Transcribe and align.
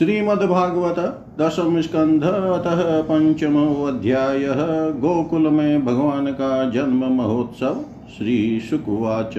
श्रीमद्भागवत 0.00 1.26
दशम 1.40 1.80
स्कंध 1.80 2.24
अतः 2.24 3.02
पंचमो 3.02 3.84
अध्याय 3.84 4.46
गोकुल 4.92 5.48
में 5.48 5.84
भगवान 5.84 6.26
का 6.26 6.70
जन्म 6.70 7.04
महोत्सव 7.04 7.84
श्री 8.18 8.60
शुकुवाच। 8.60 9.34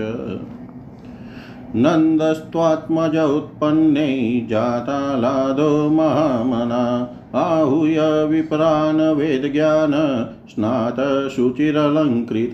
नन्दस्त्वात्मज 1.76 3.18
उत्पन्ने 3.18 4.47
जातालादो 4.50 5.89
महामना, 5.89 7.16
आहूय 7.36 8.25
विप्रान् 8.25 9.02
वेदज्ञान 9.02 9.91
स्नातशुचिरलङ्कृत, 10.50 12.52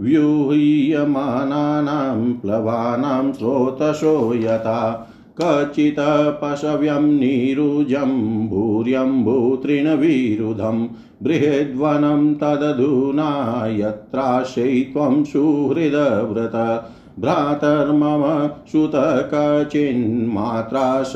व्यूह्यमानानां, 0.00 2.32
प्लवानां 2.32 3.32
स्रोतसो 3.32 4.34
यथा 4.34 5.08
कचित् 5.40 6.38
पशव्यं 6.42 7.00
नीरुजं 7.00 8.48
भूर्यम्भूतृणविरुधं 8.48 10.88
बृहद्वनं 11.22 12.34
तदधुना, 12.34 13.66
यत्राशयित्वं 13.70 15.24
सुहृदव्रत 15.24 16.84
भ्रातर्मम 17.20 18.50
सुत 18.72 18.92
कचिन्मात्रा 19.34 21.02
स 21.02 21.12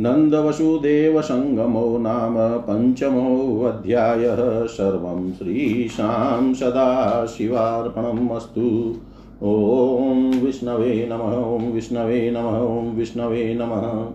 नन्दवसुदेवसङ्गमो 0.00 1.98
नाम 1.98 2.34
पञ्चमोऽध्यायः 2.38 4.66
सर्वं 4.66 5.32
श्रीशां 5.32 6.54
सदाशिवार्पणम् 6.54 8.30
अस्तु। 8.30 8.96
ॐ 9.42 10.40
विष्णवे 10.44 11.08
नमः, 11.12 11.54
ॐ 11.54 11.72
विष्णवे 11.72 12.30
नमः, 12.30 12.58
ॐ 12.58 12.94
विष्णवे 12.94 13.54
नमः। 13.54 14.12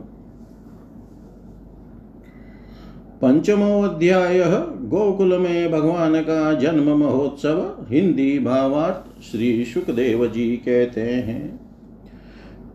पंचमो 3.21 3.81
अध्याय 3.81 4.39
गोकुल 4.87 5.37
में 5.37 5.71
भगवान 5.71 6.13
का 6.21 6.53
जन्म 6.53 6.85
महोत्सव, 6.97 7.57
हिंदी 7.89 8.37
भावार्थ 8.39 9.21
श्री 9.21 9.65
सुखदेव 9.65 10.25
जी 10.27 10.45
कहते 10.57 11.01
हैं। 11.01 11.57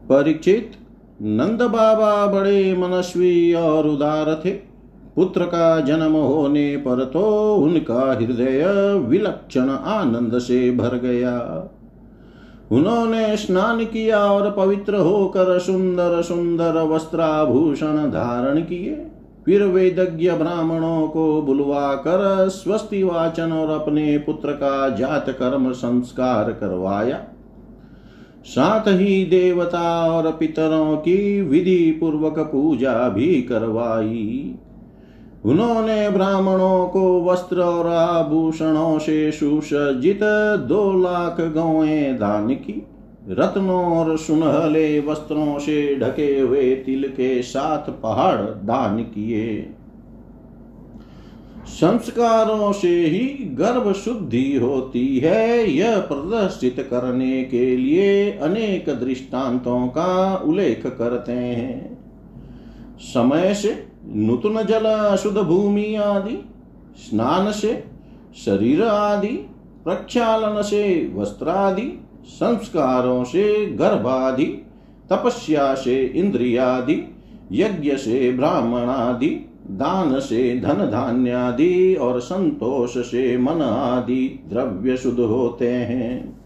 परीक्षित 0.08 0.72
नंद 1.22 1.62
बाबा 1.62 2.26
बड़े 2.26 2.74
मनस्वी 2.76 3.54
और 3.54 3.86
उदार 3.86 4.42
थे। 4.44 4.50
पुत्र 5.16 5.44
का 5.44 5.80
जन्म 5.80 6.12
होने 6.12 6.76
पर 6.76 7.04
तो 7.04 7.54
उनका 7.56 8.12
हृदय 8.12 8.64
विलक्षण 9.08 9.70
आनंद 9.70 10.38
से 10.38 10.70
भर 10.70 10.98
गया। 10.98 11.38
उन्होंने 12.70 13.36
स्नान 13.36 13.84
किया 13.86 14.18
और 14.18 14.50
पवित्र 14.50 14.96
होकर 14.96 15.58
सुंदर 15.58 16.22
सुंदर 16.22 16.82
वस्त्राभूषण 16.84 17.96
धारण 18.10 18.60
किए। 18.60 19.06
फिर 19.46 19.62
वेदज्ञ 19.62 20.30
ब्राह्मणों 20.30 21.08
को 21.08 21.42
बुलवा 21.42 21.94
कर 21.94 22.48
स्वस्ति 22.48 23.02
वाचन 23.02 23.52
और 23.52 23.80
अपने 23.80 24.18
पुत्र 24.18 24.52
का 24.52 24.88
जात 24.88 25.30
कर्म 25.30 25.72
संस्कार 25.72 26.52
करवाया। 26.52 27.24
साथ 28.44 28.88
ही 28.88 29.24
देवता 29.24 30.12
और 30.12 30.32
पितरों 30.32 30.96
की 30.96 31.40
विधि 31.40 31.96
पूर्वक 32.00 32.38
पूजा 32.38 33.08
भी 33.08 33.42
करवाई। 33.42 34.54
उन्होंने 35.44 36.10
ब्राह्मणों 36.10 36.86
को 36.86 37.24
वस्त्र 37.24 37.60
और 37.60 37.86
आभूषणों 37.86 38.98
से 38.98 39.32
सुसज्जित 39.32 40.20
दो 40.68 40.92
लाख 40.92 41.40
गौएँ 41.40 42.14
दान 42.14 42.54
की। 42.54 42.86
रत्नों 43.28 43.84
और 43.96 44.18
सुनहले 44.18 45.00
वस्त्रों 45.00 45.58
से 45.58 45.96
ढके 45.96 46.40
हुए 46.40 46.74
तिल 46.74 47.08
के 47.08 47.42
साथ 47.42 47.90
पहाड़ 48.02 48.40
दान 48.40 49.02
किए। 49.02 49.70
संस्कारों 51.66 52.72
से 52.72 53.06
ही 53.06 53.26
गर्भ 53.44 53.92
शुद्धि 53.92 54.56
होती 54.56 55.18
है, 55.18 55.70
यह 55.70 55.98
प्रदर्शित 55.98 56.86
करने 56.90 57.44
के 57.44 57.76
लिए 57.76 58.30
अनेक 58.32 58.88
दृष्टांतों 58.88 59.86
का 59.88 60.36
उल्लेख 60.36 60.86
करते 60.86 61.32
हैं। 61.32 61.98
समय 63.00 63.54
से 63.54 63.86
नूतन 64.06 64.62
जल 64.62 64.84
अशुद्ध 64.84 65.38
भूमि 65.38 65.94
आदि, 65.94 66.38
स्नान 66.98 67.52
से 67.52 67.84
शरीर 68.44 68.82
आदि, 68.82 69.36
प्रक्षालन 69.84 70.62
से 70.62 71.12
वस्त्र 71.14 71.48
आदि 71.48 72.00
संस्कारों 72.24 73.24
से 73.24 73.66
गर्भादि, 73.66 74.66
तपस्या 75.10 75.74
से 75.74 76.02
इंद्रियादि, 76.02 77.16
यज्ञ 77.52 77.96
से 77.96 78.32
ब्राह्मणादि, 78.32 79.50
दान 79.70 80.20
से 80.20 80.60
धन 80.60 80.74
धान्यादि 80.74 81.94
और 81.94 82.20
संतोष 82.20 82.98
से 82.98 83.38
मन 83.38 83.62
आदि 83.62 84.44
द्रव्य 84.48 84.96
शुद्ध 84.96 85.20
होते 85.20 85.70
हैं। 85.70 86.44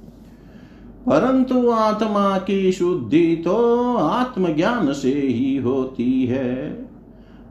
परंतु 1.06 1.70
आत्मा 1.70 2.38
की 2.38 2.72
शुद्धि 2.72 3.36
तो 3.36 3.96
आत्मज्ञान 3.96 4.92
से 4.92 5.12
ही 5.12 5.56
होती 5.56 6.26
है। 6.26 6.86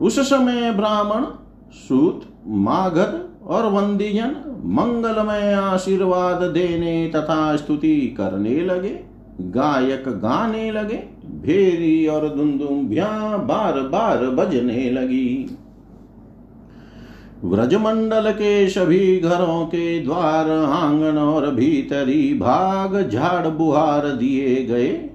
उस 0.00 0.20
समय 0.20 0.72
ब्राह्मण, 0.72 1.24
सूत 1.72 2.22
मागध 2.46 3.46
और 3.46 3.66
वंदीजन 3.66 4.47
मंगलमय 4.64 5.52
आशीर्वाद 5.52 6.42
देने 6.42 7.12
तथा 7.14 7.56
स्तुति 7.56 8.14
करने 8.18 8.60
लगे, 8.60 9.00
गायक 9.40 10.04
गाने 10.08 10.70
लगे, 10.70 11.02
भेरी 11.24 12.06
और 12.06 12.28
दुंदुभिया 12.28 13.36
बार 13.36 13.80
बार 13.80 14.26
बजने 14.26 14.90
लगी। 14.90 15.56
व्रजमंडल 17.44 18.30
के 18.30 18.68
सभी 18.68 19.20
घरों 19.20 19.66
के 19.66 20.00
द्वार, 20.00 20.50
आँगन 20.50 21.18
और 21.18 21.50
भीतरी 21.50 22.34
भाग 22.34 23.08
झाड़ 23.08 23.46
बुहार 23.46 24.06
दिए 24.06 24.64
गए। 24.64 25.10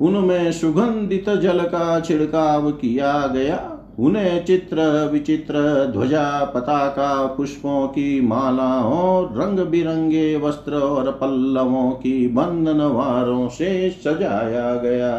उनमें 0.00 0.52
सुगंधित 0.52 1.30
जल 1.30 1.58
का 1.58 2.00
छिड़काव 2.00 2.70
किया 2.70 3.26
गया। 3.26 3.71
उन्हें 4.02 4.44
चित्र, 4.44 5.08
विचित्र 5.12 5.86
ध्वजा, 5.92 6.44
पताका, 6.44 7.26
पुष्पों 7.26 7.88
की 7.88 8.20
मालाओं 8.20 9.24
रंग 9.36 9.58
बिरंगे 9.58 10.36
वस्त्र 10.36 10.74
और 10.74 11.10
पल्लवों 11.10 11.90
की 11.90 12.28
बंधनवारों 12.28 13.48
से 13.48 13.90
सजाया 13.90 14.74
गया। 14.74 15.12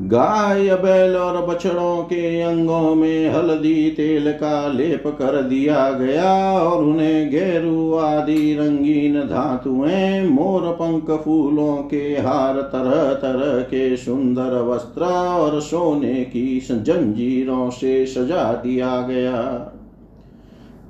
गाय, 0.00 0.74
बैल 0.74 1.16
और 1.16 1.46
बछड़ों 1.46 2.02
के 2.02 2.40
अंगों 2.40 2.94
में 2.94 3.28
हल्दी, 3.30 3.90
तेल 3.90 4.32
का 4.32 4.68
लेप 4.68 5.02
कर 5.06 5.42
दिया 5.42 5.90
गया 5.90 6.60
और 6.60 6.84
उन्हें 6.84 7.30
घेरू 7.30 7.94
आदि 7.94 8.56
रंगीन 8.60 9.20
धातुएँ, 9.20 10.28
मोर 10.28 10.62
पंख 10.72 11.20
फूलों 11.20 11.76
के 11.76 12.02
हार, 12.20 12.54
तरह 12.54 13.12
तरह 13.14 13.60
के 13.60 13.96
सुंदर 13.96 14.62
वस्त्र 14.62 15.04
और 15.04 15.60
सोने 15.60 16.14
की 16.14 16.60
जंजीरों 16.60 17.70
से 17.70 18.06
सजा 18.06 18.52
दिया 18.52 19.00
गया। 19.00 19.72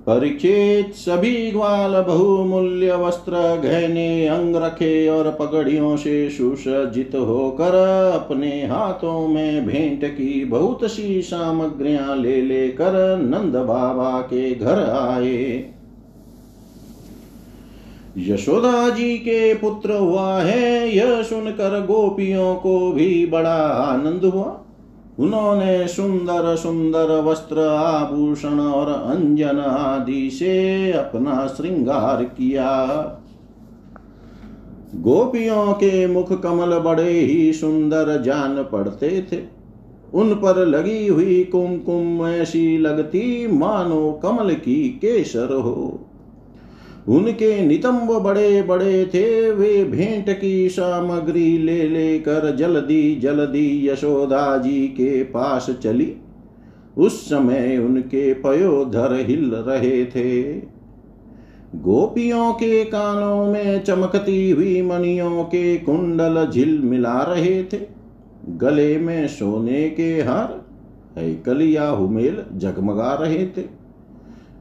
परीक्षित 0.07 0.93
सभी 0.95 1.51
ग्वाल 1.51 2.01
बहुमूल्य 2.03 2.97
वस्त्र 2.97 3.33
गहने, 3.33 4.27
अंग 4.27 4.57
रखे 4.57 5.09
और 5.09 5.31
पगड़ियों 5.41 5.97
से 5.97 6.31
सुसज्जित 6.31 7.15
होकर 7.15 7.75
अपने 8.15 8.67
हाथों 8.67 9.29
में 9.29 9.67
भेंट 9.67 10.05
की 10.05 10.45
बहुत 10.45 10.85
सी 10.85 11.23
सामग्रियाँ 11.23 12.17
ले 12.17 12.41
लेकर 12.43 13.19
नंद 13.19 13.57
बाबा 13.57 14.21
के 14.21 14.55
घर 14.55 14.83
आए। 14.91 15.73
यशोदा 18.19 18.89
जी 18.89 19.17
के 19.19 19.55
पुत्र 19.55 19.93
हुआ 19.93 20.41
है, 20.41 20.97
यह 20.97 21.23
सुनकर 21.23 21.81
गोपियों 21.87 22.55
को 22.55 22.93
भी 22.93 23.27
बड़ा 23.27 23.57
आनंद 23.67 24.25
हुआ। 24.25 24.66
उन्होंने 25.21 25.89
सुंदर 25.89 26.57
सुंदर 26.57 27.23
वस्त्र, 27.23 27.61
आभूषण 27.61 28.61
और 28.61 28.89
अंजन 28.89 29.59
आदि 29.59 30.31
से 30.31 30.93
अपना 30.93 31.47
श्रृंगार 31.47 32.25
किया। 32.25 32.87
गोपियों 34.95 35.73
के 35.73 36.07
मुख 36.07 36.43
कमल 36.43 36.79
बड़े 36.79 37.11
ही 37.11 37.53
सुंदर 37.53 38.23
जान 38.23 38.63
पड़ते 38.73 39.27
थे। 39.33 39.57
उन 40.15 40.35
पर 40.35 40.67
लगी 40.67 41.07
हुई 41.07 41.45
कुमकुम 41.45 42.27
ऐसी 42.27 42.79
लगती, 42.79 43.47
मानो 43.47 44.21
कमल 44.23 44.51
की 44.51 44.89
केसर 44.89 45.55
हो। 45.55 46.06
उनके 47.09 47.61
नितंब 47.67 48.13
बड़े 48.23 48.63
बड़े 48.63 49.05
थे, 49.07 49.51
वे 49.51 49.85
भेंट 49.85 50.41
की 50.41 50.69
सामग्री 50.69 51.59
ले 51.59 51.83
लेकर 51.83 52.57
जल्दी 52.57 53.17
जल्दी 53.17 53.89
यशोदा 53.89 54.57
जी 54.57 54.87
के 54.89 55.23
पास 55.23 55.71
चली। 55.83 56.15
उस 56.99 57.21
समय 57.27 57.77
उनके 57.77 58.35
पयोधर 58.35 59.25
हिल 59.29 59.51
रहे 59.55 60.05
थे। 60.05 60.53
गोपियों 61.75 62.53
के 62.53 62.85
कानों 62.85 63.53
में 63.53 63.85
चमकती 63.85 64.51
हुई 64.51 64.83
मणियों 64.83 65.45
के 65.45 65.77
कुंडल 65.77 66.51
झिल 66.55 66.79
मिला 66.79 67.23
रहे 67.23 67.63
थे। 67.63 67.81
गले 68.49 68.99
में 68.99 69.29
सोने 69.29 69.91
के 69.91 70.15
हार 70.23 70.65
कलिया 71.19 71.89
हुमेल 71.89 72.43
जगमगा 72.55 73.15
रहे 73.15 73.47
थे। 73.47 73.86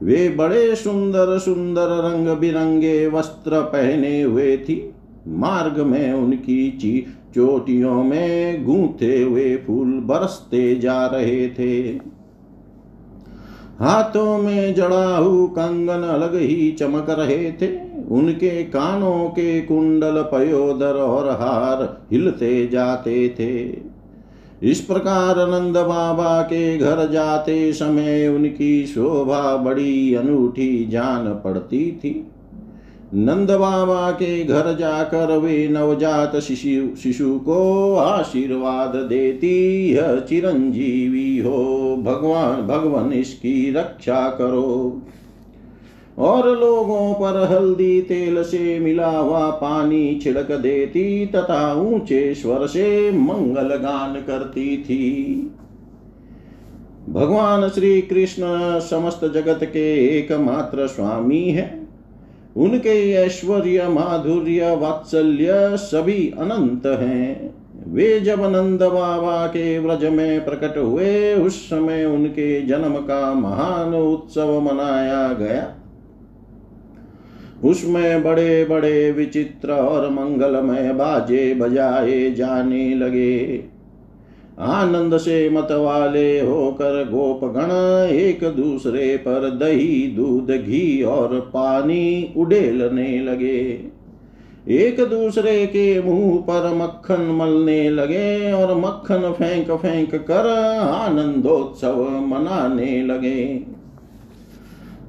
वे 0.06 0.30
बड़े 0.30 0.76
सुंदर 0.76 1.38
सुंदर 1.40 1.88
रंग 2.06 2.28
बिरंगे 2.38 3.08
वस्त्र 3.08 3.62
पहने 3.62 4.22
हुए 4.22 4.58
थी। 4.58 4.94
मार्ग 5.28 5.80
में 5.80 6.14
उनकी 6.14 6.70
ची 6.72 7.06
चोटियों 7.36 8.04
में 8.04 8.66
गूंथे 8.66 9.22
हुए 9.24 9.56
फूल 9.56 9.94
बरसते 10.06 10.76
जा 10.76 11.06
रहे 11.06 11.48
थे। 11.50 11.72
हाथों 13.80 14.38
में 14.38 14.74
जड़ाहू 14.74 15.48
कंगन 15.48 16.04
अलग 16.08 16.36
ही 16.36 16.72
चमक 16.72 17.10
रहे 17.10 17.52
थे। 17.52 17.68
उनके 18.12 18.64
कानों 18.64 19.30
के 19.30 19.62
कुंडल 19.62 20.22
पयोदर 20.22 20.94
और 20.94 21.30
हार 21.30 21.84
हिलते 22.12 22.68
जाते 22.68 23.30
थे। 23.30 23.56
इस 24.64 24.80
प्रकार 24.82 25.48
नंद 25.50 25.78
बाबा 25.78 26.42
के 26.42 26.78
घर 26.78 27.10
जाते 27.12 27.74
समय 27.74 28.28
उनकी 28.28 28.86
शोभा 28.86 29.56
बड़ी 29.56 30.14
अनूठी 30.14 30.86
जान 30.86 31.28
पड़ती 31.44 31.92
थी। 31.92 32.28
नंद 33.14 33.52
बाबा 33.52 34.12
के 34.12 34.44
घर 34.44 34.76
जाकर 34.76 35.38
वे 35.38 35.68
नवजात 35.68 36.36
शिशु 36.36 36.96
शिशु 36.96 37.40
को 37.40 37.96
आशीर्वाद 37.96 38.96
देती 38.96 39.90
है 39.90 40.22
चिरंजीवी 40.22 41.38
हो, 41.38 41.96
भगवान 42.04 42.62
भगवान 42.62 43.14
इसकी 43.14 43.72
रक्षा 43.72 44.30
करो। 44.30 45.02
और 46.18 46.60
लोगों 46.60 47.14
पर 47.14 47.48
हल्दी 47.52 48.02
तेल 48.02 48.44
से 48.44 48.80
मिला 48.80 49.10
हुआ 49.10 49.50
पानी 49.50 50.20
छिड़क 50.24 50.52
देती 50.52 51.26
तथा 51.26 51.74
ऊँचे 51.74 52.36
स्वर 52.36 52.68
से 52.68 53.12
मंगल 53.12 53.76
गान 53.76 54.14
करती 54.14 54.78
थी। 54.78 55.52
भगवान 57.10 57.70
श्री 57.70 58.02
कृष्ण 58.02 58.44
समस्त 58.80 59.26
जगत 59.26 59.60
के 59.64 60.18
एकमात्र 60.18 60.88
स्वामी 60.88 61.44
है। 61.44 61.88
उनके 62.58 63.12
ऐश्वर्य, 63.12 63.88
माधुर्य, 63.88 64.76
वात्सल्य 64.76 65.78
सभी 65.78 66.34
अनंत 66.40 66.86
हैं। 66.86 67.56
वे 67.88 68.20
जब 68.20 68.40
नंद 68.42 68.80
बाबा 68.80 69.48
के 69.48 69.80
व्रज 69.80 70.06
में 70.06 70.46
प्रकट 70.46 70.78
हुए, 70.78 71.34
उस 71.34 71.70
समय 71.70 72.06
उनके 72.06 72.62
जन्म 72.62 72.96
का 72.96 73.34
महान 73.34 73.96
उत्सव 73.96 74.60
मनाया 74.62 75.34
गया। 75.34 75.85
उसमें 77.66 78.24
बड़े 78.24 78.66
बड़े 78.66 79.12
विचित्र 79.12 79.72
और 79.72 80.10
मंगलमय 80.10 80.94
बाजे 80.94 81.54
बजाए 81.54 82.32
जाने 82.32 82.96
लगे। 82.96 83.64
आनंद 84.60 85.18
से 85.18 85.50
मत 85.50 85.68
वाले 85.72 86.40
होकर 86.40 87.04
गोपगण 87.12 87.72
एक 88.14 88.44
दूसरे 88.44 89.18
पर 89.18 89.50
दही, 89.50 90.14
दूध, 90.18 90.52
घी 90.52 91.04
और 91.04 91.40
पानी 91.54 92.34
उडेलने 92.38 93.20
लगे। 93.20 93.80
एक 94.70 95.00
दूसरे 95.00 95.66
के 95.66 96.02
मुँह 96.02 96.38
पर 96.42 96.74
मक्खन 96.76 97.22
मलने 97.22 97.90
लगे 97.90 98.54
और 98.54 98.78
मक्खन 98.78 99.32
फेंक 99.32 99.72
फेंक 99.72 100.16
कर 100.16 100.48
आनंदोत्सव 100.80 102.10
मनाने 102.10 103.06
लगे। 103.06 103.75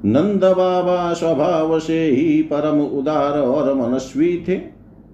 नंद 0.04 0.44
बाबा 0.44 1.12
स्वभाव 1.12 1.78
से 1.78 2.04
ही 2.04 2.42
परम 2.42 2.80
उदार 2.80 3.38
और 3.38 3.74
मनस्वी 3.74 4.44
थे। 4.48 4.60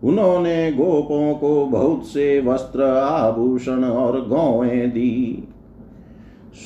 उन्होंने 0.05 0.73
गोपों 0.73 1.35
को 1.35 1.67
बहुत 1.67 2.07
से 2.07 2.41
वस्त्र, 2.41 2.83
आभूषण 2.83 3.85
और 3.85 4.27
गौएँ 4.29 4.87
दी। 4.87 5.49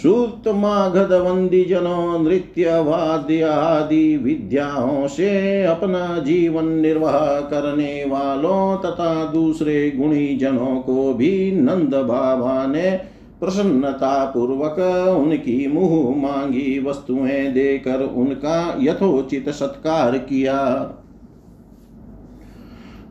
सूत 0.03 0.49
माघद 0.49 1.13
वंदी 1.13 1.65
जनों, 1.65 2.25
नृत्य, 2.25 2.81
वाद्य 2.81 3.43
आदि 3.43 4.17
विद्याओं 4.17 5.07
से 5.07 5.63
अपना 5.65 6.19
जीवन 6.19 6.65
निर्वाह 6.65 7.41
करने 7.41 8.05
वालों 8.09 8.77
तथा 8.77 9.25
दूसरे 9.25 9.91
गुणी 9.91 10.37
जनों 10.37 10.77
को 10.77 11.15
भी 11.15 11.53
नंद 11.53 11.95
बाबा 11.95 12.67
ने 12.67 13.16
प्रसन्नता 13.41 14.25
पूर्वक 14.25 14.79
उनकी 15.19 15.67
मुँह 15.67 16.17
मांगी 16.23 16.79
वस्तुएँ 16.79 17.53
देकर 17.53 18.03
उनका 18.03 18.79
यथोचित 18.81 19.49
सत्कार 19.49 20.19
किया। 20.19 20.57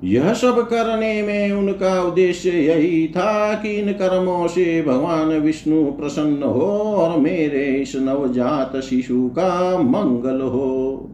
यह 0.03 0.33
सब 0.33 0.67
करने 0.69 1.21
में 1.21 1.51
उनका 1.51 2.01
उद्देश्य 2.01 2.49
यही 2.49 3.07
था 3.07 3.53
कि 3.53 3.69
इन 3.69 3.93
कर्मों 3.93 4.47
से 4.47 4.81
भगवान 4.81 5.27
विष्णु 5.27 5.91
प्रसन्न 5.91 6.43
हो 6.43 6.67
और 6.67 7.19
मेरे 7.19 7.65
इस 7.65 7.95
नवजात 7.95 8.75
शिशु 8.77 9.29
का 9.29 9.77
मंगल 9.77 10.41
हो। 10.41 11.09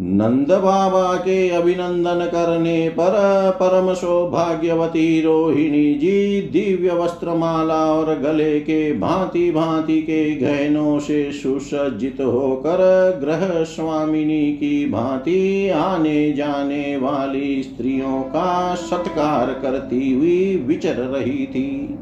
नंद 0.00 0.52
बाबा 0.52 1.16
के 1.16 1.50
अभिनंदन 1.50 2.24
करने 2.26 2.88
पर 2.88 3.12
परम 3.50 3.94
सौभाग्यवती 3.94 5.20
रोहिणी 5.20 5.94
जी 5.94 6.40
दिव्य 6.40 6.90
वस्त्र 6.90 7.34
माला 7.34 7.80
और 7.92 8.18
गले 8.18 8.60
के 8.60 8.92
भांति 8.92 9.50
भांति 9.50 10.00
के 10.02 10.36
गहनों 10.36 10.98
से 10.98 11.32
सुसज्जित 11.32 12.20
होकर 12.20 12.78
ग्रह 13.20 13.64
स्वामिनी 13.64 14.52
की 14.52 14.86
भांति 14.90 15.68
आने 15.68 16.32
जाने 16.32 16.96
वाली 16.96 17.62
स्त्रियों 17.62 18.22
का 18.22 18.74
सत्कार 18.74 19.46
करती 19.46 20.12
हुई 20.12 20.56
विचर 20.66 20.96
रही 20.96 21.46
थी। 21.46 21.98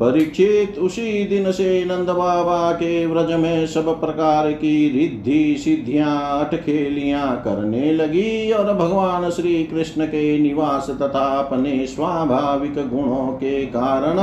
परीक्षित 0.00 0.78
उसी 0.78 1.24
दिन 1.24 1.50
से 1.52 1.84
नंद 1.84 2.10
बाबा 2.10 2.70
के 2.72 3.06
व्रज 3.06 3.32
में 3.32 3.66
सब 3.66 3.88
प्रकार 4.00 4.50
की 4.52 4.88
रिद्धि, 4.88 5.56
सिद्धियाँ, 5.58 6.44
अटखेलियाँ 6.44 7.36
करने 7.44 7.92
लगी 7.92 8.50
और 8.52 8.72
भगवान 8.74 9.30
श्री 9.30 9.62
कृष्ण 9.64 10.06
के 10.06 10.38
निवास 10.38 10.90
तथा 11.02 11.24
अपने 11.38 11.86
स्वाभाविक 11.86 12.74
गुणों 12.88 13.26
के 13.32 13.64
कारण 13.66 14.18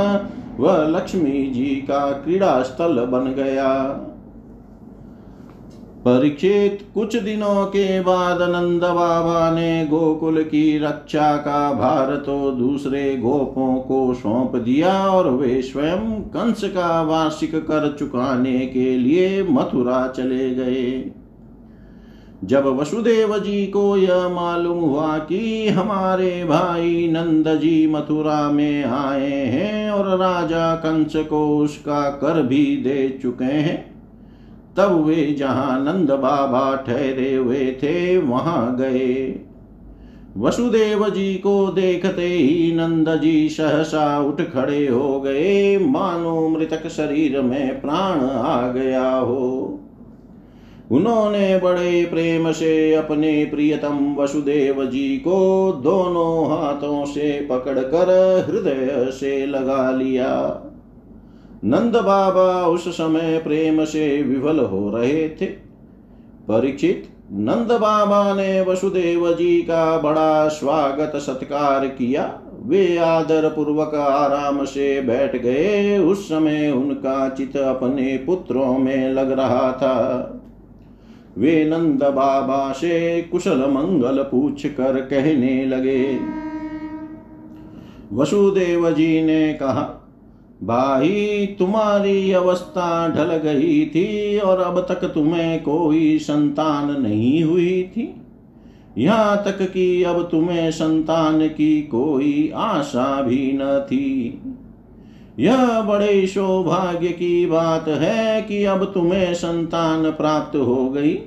वह 0.58 0.86
लक्ष्मी 0.88 1.46
जी 1.46 1.74
का 1.88 2.10
क्रीड़ा 2.12 2.62
स्थल 2.62 3.04
बन 3.04 3.32
गया। 3.32 3.72
परीक्षित 6.06 6.86
कुछ 6.94 7.16
दिनों 7.16 7.66
के 7.66 8.00
बाद 8.00 8.42
नंद 8.42 8.80
बाबा 8.80 9.50
ने 9.50 9.86
गोकुल 9.86 10.42
की 10.42 10.78
रक्षा 10.78 11.36
का 11.36 11.72
भार 11.72 12.16
तो 12.16 12.50
दूसरे 12.50 13.16
गोपों 13.16 13.74
को 13.76 14.14
सौंप 14.14 14.56
दिया 14.56 15.08
और 15.08 15.30
वे 15.30 15.62
स्वयं 15.62 16.12
कंस 16.20 16.64
का 16.64 17.02
वार्षिक 17.02 17.56
कर 17.56 17.96
चुकाने 17.98 18.58
के 18.58 18.98
लिए 18.98 19.42
मथुरा 19.42 20.06
चले 20.08 20.50
गए। 20.50 21.10
जब 22.44 22.66
वसुदेव 22.66 23.38
जी 23.38 23.66
को 23.66 23.96
यह 23.96 24.28
मालूम 24.28 24.78
हुआ 24.78 25.18
कि 25.18 25.68
हमारे 25.68 26.44
भाई 26.44 27.08
नंद 27.12 27.48
जी 27.48 27.86
मथुरा 27.86 28.50
में 28.50 28.84
आए 28.84 29.30
हैं 29.30 29.90
और 29.90 30.16
राजा 30.18 30.74
कंस 30.76 31.16
को 31.16 31.58
उसका 31.58 32.10
कर 32.10 32.42
भी 32.42 32.76
दे 32.76 33.18
चुके 33.22 33.44
हैं 33.44 33.95
तब 34.76 35.04
वे 35.04 35.36
जहाँ 35.38 35.84
नंद 35.84 36.10
बाबा 36.10 36.76
ठहरे 36.76 37.34
हुए 37.34 37.72
थे, 37.82 38.18
वहाँ 38.18 38.76
गए। 38.76 39.40
वसुदेव 40.36 41.08
जी 41.10 41.34
को 41.34 41.66
देखते 41.66 42.26
ही 42.26 42.72
नंद 42.76 43.20
जी 43.20 43.48
सहसा 43.48 44.20
उठ 44.20 44.40
खड़े 44.40 44.88
हो 44.88 45.20
गए। 45.20 45.78
मानो 45.78 46.48
मृतक 46.48 46.88
शरीर 46.88 47.40
में 47.40 47.80
प्राण 47.80 48.20
आ 48.28 48.72
गया 48.72 49.10
हो। 49.10 49.80
उन्होंने 50.90 51.58
बड़े 51.58 52.08
प्रेम 52.10 52.52
से 52.52 52.94
अपने 52.94 53.44
प्रियतम 53.44 54.16
वसुदेव 54.18 54.84
जी 54.84 55.16
को 55.16 55.72
दोनों 55.72 56.58
हाथों 56.58 57.04
से 57.04 57.46
पकड़कर 57.50 58.10
हृदय 58.48 59.10
से 59.10 59.46
लगा 59.46 59.90
लिया। 59.90 60.62
नंद 61.66 61.96
बाबा 61.96 62.66
उस 62.66 62.88
समय 62.88 63.38
प्रेम 63.38 63.84
से 63.84 64.22
विफल 64.22 64.58
हो 64.58 64.90
रहे 64.90 65.28
थे। 65.28 65.46
परीक्षित 66.48 67.08
नंद 67.32 67.72
बाबा 67.72 68.34
ने 68.34 68.60
वसुदेव 68.60 69.34
जी 69.34 69.62
का 69.62 69.98
बड़ा 69.98 70.48
स्वागत 70.48 71.16
सत्कार 71.16 71.86
किया। 71.86 72.40
वे 72.62 72.96
आदर 72.96 73.48
पूर्वक 73.48 73.94
आराम 73.94 74.64
से 74.64 75.00
बैठ 75.00 75.36
गए। 75.36 75.98
उस 75.98 76.28
समय 76.28 76.70
उनका 76.70 77.28
चित 77.28 77.56
अपने 77.56 78.16
पुत्रों 78.26 78.78
में 78.78 79.08
लग 79.12 79.32
रहा 79.32 79.72
था। 79.72 79.96
वे 81.38 81.64
नंद 81.64 82.02
बाबा 82.02 82.72
से 82.72 83.22
कुशल 83.22 83.58
मंगल 83.58 84.22
पूछ 84.22 84.66
कर 84.66 85.00
कहने 85.00 85.64
लगे। 85.64 86.18
वसुदेव 88.12 88.90
जी 88.90 89.22
ने 89.22 89.54
कहा 89.54 90.05
भाई 90.64 91.46
तुम्हारी 91.58 92.32
अवस्था 92.32 93.08
ढल 93.08 93.36
गई 93.36 93.86
थी 93.86 94.38
और 94.38 94.60
अब 94.60 94.86
तक 94.88 95.04
तुम्हें 95.04 95.62
कोई 95.62 96.18
संतान 96.18 97.02
नहीं 97.02 97.44
हुई 97.44 97.82
थी। 97.82 98.14
यहाँ 98.98 99.42
तक 99.44 99.62
कि 99.62 100.02
अब 100.02 100.28
तुम्हें 100.30 100.70
संतान 100.70 101.48
की 101.48 101.82
कोई 101.82 102.52
आशा 102.54 103.22
भी 103.22 103.52
न 103.62 103.86
थी। 103.86 104.40
यह 105.38 105.80
बड़े 105.80 106.26
सौभाग्य 106.26 107.08
की 107.08 107.46
बात 107.46 107.88
है 107.88 108.42
कि 108.42 108.64
अब 108.64 108.84
तुम्हें 108.84 109.34
संतान 109.34 110.10
प्राप्त 110.10 110.56
हो 110.56 110.90
गई। 110.90 111.18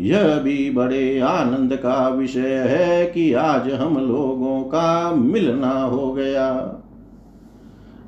यह 0.00 0.38
भी 0.38 0.70
बड़े 0.70 1.18
आनंद 1.18 1.76
का 1.76 2.08
विषय 2.08 2.56
है 2.68 3.06
कि 3.06 3.32
आज 3.32 3.72
हम 3.72 3.98
लोगों 3.98 4.60
का 4.62 5.10
मिलना 5.10 5.82
हो 5.82 6.12
गया। 6.12 6.50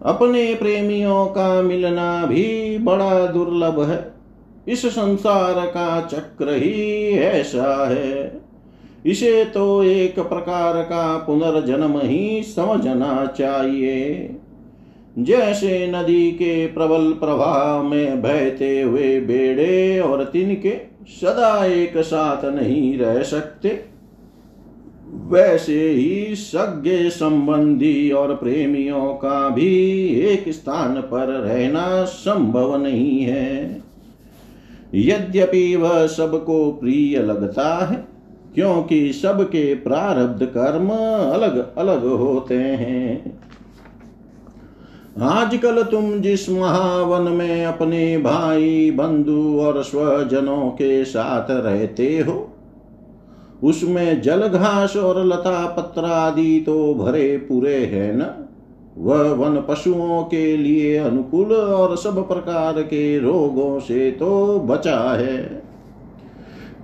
अपने 0.02 0.54
प्रेमियों 0.54 1.26
का 1.26 1.62
मिलना 1.62 2.26
भी 2.26 2.78
बड़ा 2.78 3.26
दुर्लभ 3.26 3.82
है। 3.82 4.12
इस 4.68 4.86
संसार 4.86 5.66
का 5.66 6.00
चक्र 6.00 6.54
ही 6.54 7.10
ऐसा 7.10 7.88
है। 7.88 8.40
इसे 9.06 9.44
तो 9.44 9.82
एक 9.82 10.18
प्रकार 10.18 10.82
का 10.82 11.16
पुनर्जन्म 11.16 12.00
ही 12.00 12.42
समझना 12.42 13.34
चाहिए। 13.38 14.30
जैसे 15.18 15.92
नदी 15.94 16.30
के 16.30 16.66
प्रबल 16.66 17.12
प्रवाह 17.12 17.82
में 17.82 18.22
बहते 18.22 18.82
हुए 18.82 19.20
बेड़े 19.20 20.00
और 20.00 20.24
तिनके 20.24 20.80
सदा 21.08 21.66
एक 21.66 21.98
साथ 21.98 22.44
नहीं 22.44 22.98
रह 22.98 23.22
सकते। 23.22 23.97
वैसे 25.14 25.90
ही 25.90 26.34
सज्ञ 26.34 27.10
संबंधी 27.10 28.10
और 28.10 28.34
प्रेमियों 28.34 29.06
का 29.14 29.48
भी 29.48 30.06
एक 30.06 30.48
स्थान 30.48 31.00
पर 31.00 31.26
रहना 31.26 32.04
संभव 32.04 32.76
नहीं 32.76 33.20
है। 33.20 33.82
यद्यपि 34.94 35.76
वह 35.76 36.06
सबको 36.06 36.72
प्रिय 36.72 37.18
लगता 37.18 37.86
है, 37.86 38.04
क्योंकि 38.54 39.12
सबके 39.12 39.74
प्रारब्ध 39.74 40.46
कर्म 40.46 40.88
अलग 41.32 41.76
अलग 41.76 42.04
होते 42.06 42.54
हैं। 42.54 43.38
आजकल 45.20 45.82
तुम 45.82 46.20
जिस 46.20 46.50
महावन 46.50 47.22
में 47.22 47.64
अपने 47.66 48.18
भाई 48.18 48.90
बंधु 48.90 49.60
और 49.60 49.82
स्वजनों 49.82 50.70
के 50.70 51.04
साथ 51.04 51.50
रहते 51.50 52.18
हो 52.18 52.54
उसमें 53.64 54.22
जल 54.22 54.48
घास 54.48 54.96
और 54.96 55.24
लता 55.26 55.66
पत्र 55.66 56.04
आदि 56.04 56.62
तो 56.66 56.94
भरे 56.94 57.36
पूरे 57.36 57.76
है 57.76 58.16
न। 58.16 58.48
वह 58.98 59.32
वन 59.32 59.64
पशुओं 59.68 60.22
के 60.22 60.56
लिए 60.56 60.96
अनुकूल 60.96 61.52
और 61.52 61.96
सब 61.96 62.28
प्रकार 62.28 62.82
के 62.82 63.18
रोगों 63.18 63.80
से 63.80 64.10
तो 64.10 64.58
बचा 64.58 64.98
है। 64.98 65.62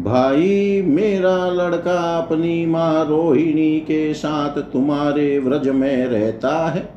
भाई, 0.02 0.82
मेरा 0.82 1.48
लड़का 1.48 2.18
अपनी 2.18 2.66
माँ 2.66 3.04
रोहिणी 3.04 3.80
के 3.80 4.14
साथ 4.14 4.50
तुम्हारे 4.50 5.38
व्रज 5.38 5.68
में 5.68 6.06
रहता 6.06 6.68
है। 6.68 6.88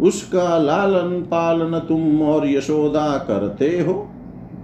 उसका 0.00 0.58
लालन 0.58 1.20
पालन 1.20 1.78
तुम 1.78 2.22
और 2.22 2.48
यशोदा 2.48 3.18
करते 3.18 3.80
हो। 3.80 4.07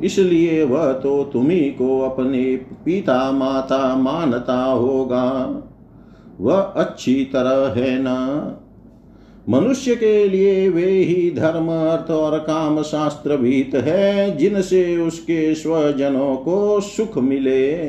इसलिए 0.05 0.65
वह 0.65 0.93
तो 0.93 1.25
तुम्ही 1.25 1.61
को 1.61 2.01
अपने 2.01 2.57
पिता 2.57 3.33
माता 3.33 3.97
मानता 3.97 4.65
होगा। 4.65 5.63
वह 6.41 6.57
अच्छी 6.57 7.25
तरह 7.25 7.81
है 7.81 8.03
ना? 8.03 8.51
मनुष्य 9.49 9.95
के 9.97 10.29
लिए 10.29 10.69
वे 10.69 10.91
ही 10.91 11.31
धर्म, 11.31 11.69
अर्थ 11.69 12.11
और 12.11 12.39
काम 12.39 12.83
शास्त्र 12.83 13.37
भीत 13.37 13.71
है, 13.75 14.37
जिनसे 14.37 14.97
उसके 14.97 15.55
स्वजनों 15.55 16.37
को 16.37 16.81
सुख 16.81 17.19
मिले। 17.19 17.87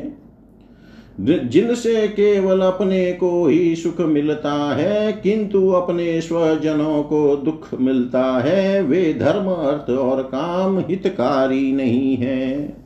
जिनसे 1.19 2.07
केवल 2.07 2.61
अपने 2.61 3.11
को 3.13 3.47
ही 3.47 3.75
सुख 3.75 4.01
मिलता 4.01 4.53
है, 4.53 5.13
किंतु 5.13 5.69
अपने 5.69 6.21
स्वजनों 6.21 7.03
को 7.03 7.35
दुख 7.35 7.67
मिलता 7.81 8.23
है। 8.23 8.81
वे 8.81 9.13
धर्म, 9.13 9.45
अर्थ 9.45 9.89
और 9.89 10.21
काम 10.23 10.79
हितकारी 10.79 11.71
नहीं 11.71 12.17
है। 12.17 12.77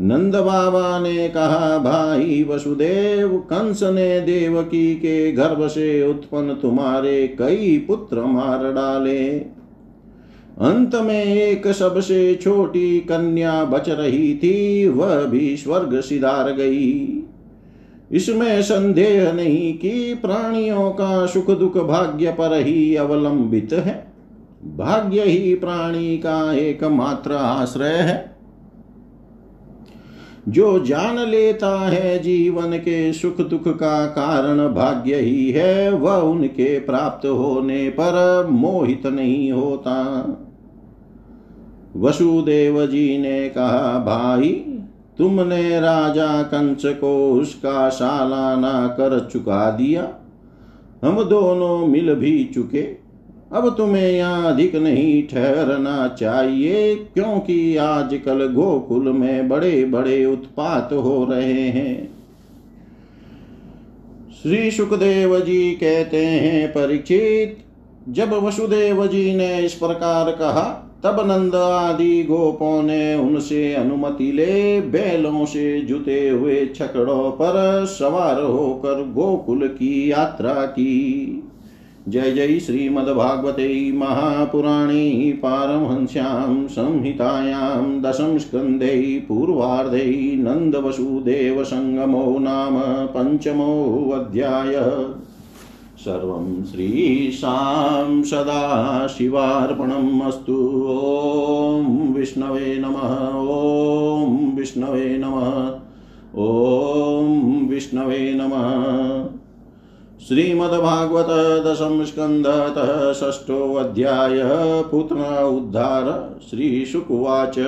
नंद 0.00 0.36
बाबा 0.36 0.98
ने 0.98 1.28
कहा, 1.28 1.78
भाई 1.78 2.46
वसुदेव, 2.48 3.28
कंस 3.28 3.82
ने 3.82 4.20
देवकी 4.20 4.94
के 4.94 5.32
गर्भ 5.32 5.66
से 5.66 6.10
उत्पन्न 6.10 6.54
तुम्हारे 6.54 7.36
कई 7.38 7.84
पुत्र 7.88 8.20
मार 8.20 8.72
डाले। 8.72 9.57
अंत 10.60 10.94
में 10.94 11.24
एक 11.24 11.66
सबसे 11.66 12.34
छोटी 12.34 13.00
कन्या 13.00 13.64
बच 13.64 13.88
रही 13.88 14.34
थी, 14.34 14.88
वह 14.88 15.24
भी 15.24 15.56
स्वर्ग 15.56 16.00
सिधार 16.00 16.52
गई। 16.52 17.22
इसमें 18.12 18.62
संदेह 18.62 19.32
नहीं 19.32 19.78
कि 19.78 20.14
प्राणियों 20.22 20.90
का 20.90 21.26
सुख 21.26 21.50
दुख 21.50 21.78
भाग्य 21.78 22.30
पर 22.30 22.62
ही 22.62 22.96
अवलंबित 22.96 23.72
है। 23.72 24.12
भाग्य 24.64 25.22
ही 25.22 25.54
प्राणी 25.54 26.18
का 26.18 26.52
एकमात्र 26.52 27.32
आश्रय 27.32 27.96
है। 27.96 28.36
जो 30.48 30.84
जान 30.84 31.18
लेता 31.18 31.88
है 31.88 32.18
जीवन 32.18 32.72
के 32.72 33.12
सुख 33.12 33.40
दुख 33.40 33.68
का 33.68 34.06
कारण 34.06 34.74
भाग्य 34.74 35.16
ही 35.16 35.50
है, 35.50 35.92
वह 35.92 36.16
उनके 36.16 36.78
प्राप्त 36.78 37.26
होने 37.26 37.88
पर 37.88 38.46
मोहित 38.50 39.06
नहीं 39.06 39.52
होता। 39.52 40.34
वसुदेव 41.96 42.86
जी 42.86 43.18
ने 43.18 43.48
कहा, 43.48 43.98
भाई, 43.98 44.48
तुमने 45.18 45.80
राजा 45.80 46.42
कंस 46.42 46.82
को 46.84 47.32
उसका 47.32 47.88
सालाना 47.88 48.86
कर 48.86 49.28
चुका 49.32 49.70
दिया। 49.70 50.08
हम 51.04 51.22
दोनों 51.22 51.86
मिल 51.86 52.14
भी 52.14 52.44
चुके। 52.44 53.08
अब 53.52 53.74
तुम्हें 53.76 54.12
यहाँ 54.12 54.52
अधिक 54.52 54.76
नहीं 54.76 55.22
ठहरना 55.22 56.08
चाहिए, 56.08 56.94
क्योंकि 56.94 57.76
आजकल 57.76 58.46
गोकुल 58.46 59.08
में 59.08 59.48
बड़े 59.48 59.84
बड़े 59.84 60.24
उत्पात 60.24 60.92
हो 60.92 61.26
रहे 61.30 61.68
हैं। 61.68 62.18
श्री 64.42 64.70
सुखदेव 64.70 65.40
जी 65.40 65.72
कहते 65.72 66.26
हैं, 66.26 66.68
परीक्षित 66.68 67.64
जब 68.08 68.32
वसुदेव 68.32 69.06
जी 69.06 69.36
ने 69.36 69.58
इस 69.58 69.74
प्रकार 69.74 70.30
कहा, 70.30 70.84
तब 71.04 71.26
नंद 71.26 71.54
आदि 71.54 72.22
गोपों 72.22 72.82
ने 72.82 73.14
उनसे 73.14 73.74
अनुमति 73.74 74.32
ले 74.32 74.80
बैलों 74.80 75.46
से 75.46 75.80
जुते 75.80 76.28
हुए 76.28 76.66
छकड़ों 76.66 77.30
पर 77.30 77.86
सवार 77.86 78.42
होकर 78.42 79.12
गोकुल 79.12 79.68
की 79.68 80.10
यात्रा 80.10 80.66
की। 80.66 81.42
जय 82.08 82.32
जय 82.32 82.58
श्रीमद्भागवते 82.58 83.92
महापुराणे 83.92 85.32
पारमहंस्यां 85.32 86.66
संहितायां 86.66 88.38
स्कन्धे 88.38 89.24
पूर्वार्धे 89.28 90.36
नन्दवसुदेवसङ्गमो 90.38 92.38
नाम 92.38 93.06
पञ्चमोऽध्याय 93.16 94.74
सर्वं 95.98 96.64
श्रीशां 96.64 98.22
सदाशिवार्पणम् 98.22 100.18
ॐ 100.18 102.14
विष्णवे 102.14 102.78
नमः। 102.78 103.38
ॐ 103.38 104.52
विष्णवे 104.56 105.22
नमः। 105.24 105.48
ॐ 106.44 107.66
विष्णवे 107.68 108.32
नमः। 108.36 108.68
श्रीमद्भागवत 110.28 111.26
दशम 111.66 112.04
स्कन्धतः 112.04 113.12
षष्ठोऽध्यायः 113.12 114.82
पुत्र 114.82 115.44
उद्धार 115.44 116.38
श्रीशुकुवाच। 116.50 117.58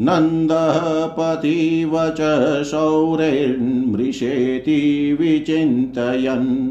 नन्दः 0.00 1.06
पतिवच 1.06 2.20
शौरेर्मृषेति 2.64 4.80
विचिन्तयन्। 5.20 6.69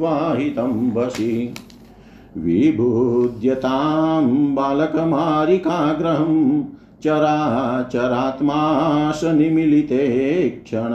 वाहितं 0.00 0.72
वशि 0.94 1.32
विबुध्यतां 2.36 4.24
बालकमारिकाग्रहं 4.54 6.62
चराचरात्माश 7.04 9.20
निमिलिते 9.24 10.08
क्षण 10.64 10.92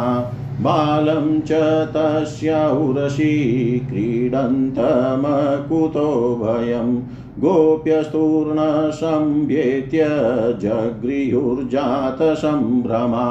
बालं 0.60 1.26
च 1.40 1.50
तस्य 1.94 2.60
उरसि 2.84 3.32
क्रीडन्तमकुतो 3.90 6.06
भयम् 6.42 6.94
गोप्यस्तूर्णसंभेत्य 7.42 10.06
जगृयुर्जातसम्भ्रमा 10.62 13.26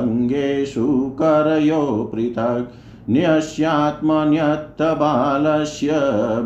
अङ्गेषु 0.00 0.86
करयो 1.22 2.10
पृथक्। 2.14 2.68
न्यस्यात्मन्यत्तबालस्य 3.10 5.90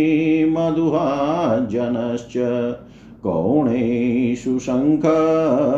मधुहाजनश्च 0.56 2.34
कोणेषु 3.22 4.58
शङ्ख 4.58 5.06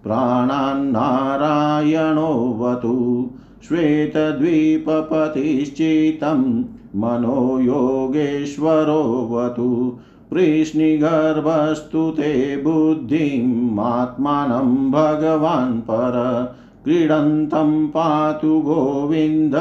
प्राणान्नारायणो 0.02 2.56
वतु 2.61 3.30
श्वेतद्वीपपतिश्चितं 3.68 6.64
मनो 6.96 7.61
योगेश्वरो 7.61 9.28
वतु 9.32 9.98
वृष्णिगर्भस्तु 10.32 12.11
ते 12.11 12.56
बुद्धिमात्मानं 12.56 14.90
भगवान् 14.90 15.80
पर 15.80 16.48
क्रीडन्तं 16.84 17.87
पातु 17.87 18.61
गोविन्द, 18.61 19.52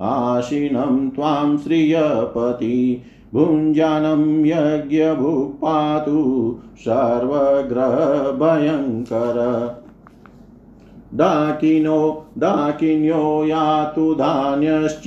आशिनं 0.01 1.09
त्वां 1.09 1.57
श्रियपति 1.57 3.01
भुञ्जानं 3.33 4.45
यज्ञभुक् 4.45 5.57
पातु 5.57 6.55
सर्वग्रहभयङ्कर। 6.77 9.37
दाकिनो 11.13 12.25
दाकिन्यो 12.37 13.45
यातु 13.45 14.13
धान्यश्च 14.13 15.03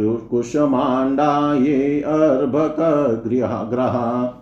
कुशमाण्डाये 0.00 2.00
अर्भकग्रहा 2.00 4.40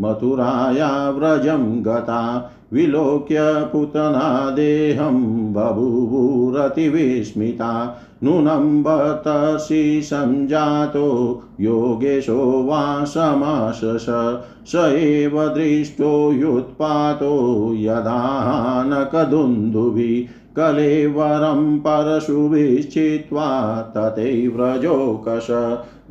मथुराया 0.00 1.10
व्रजं 1.10 1.84
गता 1.84 2.52
विलोक्य 2.72 3.68
पुतना 3.72 4.50
देहं 4.50 5.52
बभूवुरतिविस्मिता। 5.52 7.98
नूनं 8.24 8.82
बतर्षि 8.82 10.00
सञ्जातो 10.04 11.42
योगेशो 11.60 12.62
वा 12.62 13.04
समाशस 13.04 14.34
स 14.66 14.92
एव 14.94 15.48
दृष्टो 15.48 16.32
युत्पातो 16.32 17.74
यदानकदुन्दुभिः। 17.74 20.38
कलेवरं 20.56 21.78
परशुभिश्चित्वा 21.78 23.82
तथैव्रजोकश 23.96 25.46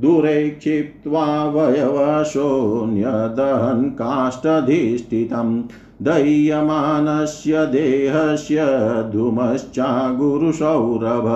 दूरे 0.02 0.50
क्षिप्त्वा 0.50 1.46
वयवशोऽन्यदहन् 1.46 3.92
काष्ठधिष्ठितम्। 3.92 5.64
दह्यमानस्य 6.04 7.66
देहस्य 7.72 8.66
धूमश्चागुरुसौरभ 9.14 11.28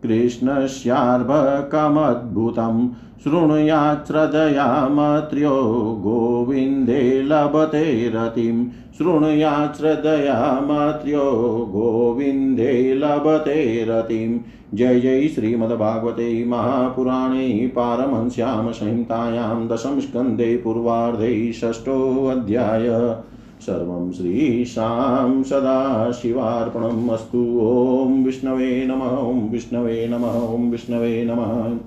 कृष्णस्यार्भकमद्भुतं 0.03 2.91
शृणुयाच्छ्रदयामत्र्यो 3.25 5.97
गोविन्दे 6.01 7.23
लभते 7.23 8.09
रतिं। 8.09 8.69
शृणुयाच्छ्रदयामत्र्यो 8.99 11.69
गोविन्दे 11.71 12.95
लभते 12.95 13.87
रतिं। 13.89 14.39
जय 14.75 15.01
जय 15.01 15.29
श्रीमद्भागवते 15.29 16.45
महापुराणे 16.45 17.73
पारमंस्यां 17.77 18.73
संहितायां 18.73 19.69
दशमस्कन्धे 19.69 20.57
पूर्वार्धे 20.57 21.53
षष्ठोऽध्याय 21.53 23.17
सर्वं 23.61 24.11
श्रीशां 24.13 25.43
सदाशिवार्पणम् 25.43 27.11
अस्तु। 27.11 27.43
ॐ 27.63 28.23
विष्णवे 28.25 28.87
नमः, 28.87 29.17
ॐ 29.19 29.49
विष्णवे 29.49 30.07
नमः, 30.09 30.39
ॐ 30.49 30.71
विष्णवे 30.71 31.25
नमः। 31.25 31.79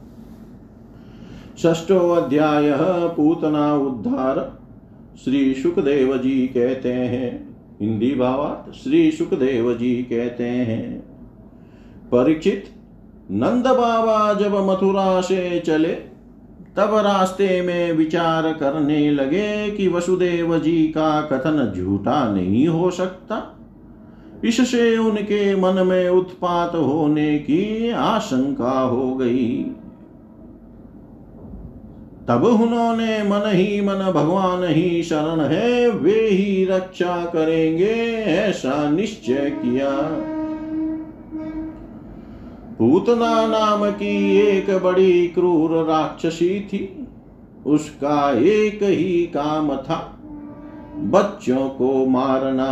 षष्ठो 1.58 2.00
अध्याय 2.12 2.72
पूतना 3.16 3.74
उद्धार 3.76 4.40
श्री 5.24 5.54
सुखदेव 5.54 6.18
जी 6.18 6.48
कहते 6.48 6.94
हैं, 6.94 7.58
हिंदी 7.82 8.14
भावार्थ, 8.16 8.76
श्री 8.76 9.12
सुखदेव 9.12 9.74
जी 9.74 9.96
कहते 10.04 10.44
हैं, 10.44 11.00
परीक्षित, 12.12 12.66
नंद 13.32 13.68
बाबा 13.68 14.34
जब 14.34 14.56
मथुरा 14.70 15.22
से 15.22 15.60
चले 15.60 15.94
तब 16.78 16.96
रास्ते 16.96 17.62
में 17.62 17.92
विचार 17.92 18.54
करने 18.54 19.12
लगे 19.12 19.72
कि 19.72 19.88
वसुदेव 19.88 20.60
जी 20.60 20.88
का 20.88 21.22
कथन 21.22 21.74
झूठा 21.78 22.34
नहीं 22.34 22.68
हो 22.68 22.92
सकता। 22.92 23.60
इससे 24.44 24.98
उनके 24.98 25.56
मन 25.56 25.88
में 25.88 26.10
उत्पात 26.10 26.76
होने 26.76 27.38
की 27.38 27.92
आशंका 27.92 28.80
हो 28.80 29.16
गई। 29.16 29.66
तब 32.28 32.44
उन्होंने 32.44 33.24
मन 33.24 33.42
ही 33.46 33.82
मन 33.82 34.12
भगवान 34.12 34.64
ही 34.64 35.04
शरण 35.04 35.40
है, 35.40 35.90
वे 35.90 36.28
ही 36.28 36.66
रक्षा 36.66 37.26
करेंगे, 37.26 37.94
ऐसा 38.24 38.90
निश्चय 38.90 39.58
किया। 39.66 39.90
पूतना 42.80 43.48
नाम 43.48 43.92
की 43.92 44.38
एक 44.38 44.70
बड़ी 44.84 45.28
क्रूर 45.28 45.72
राक्षसी 45.84 46.60
थी। 46.60 47.08
उसका 47.66 48.32
एक 48.40 48.80
ही 48.84 49.32
काम 49.34 49.76
था, 49.78 50.20
बच्चों 50.98 51.70
को 51.70 52.06
मारना। 52.06 52.70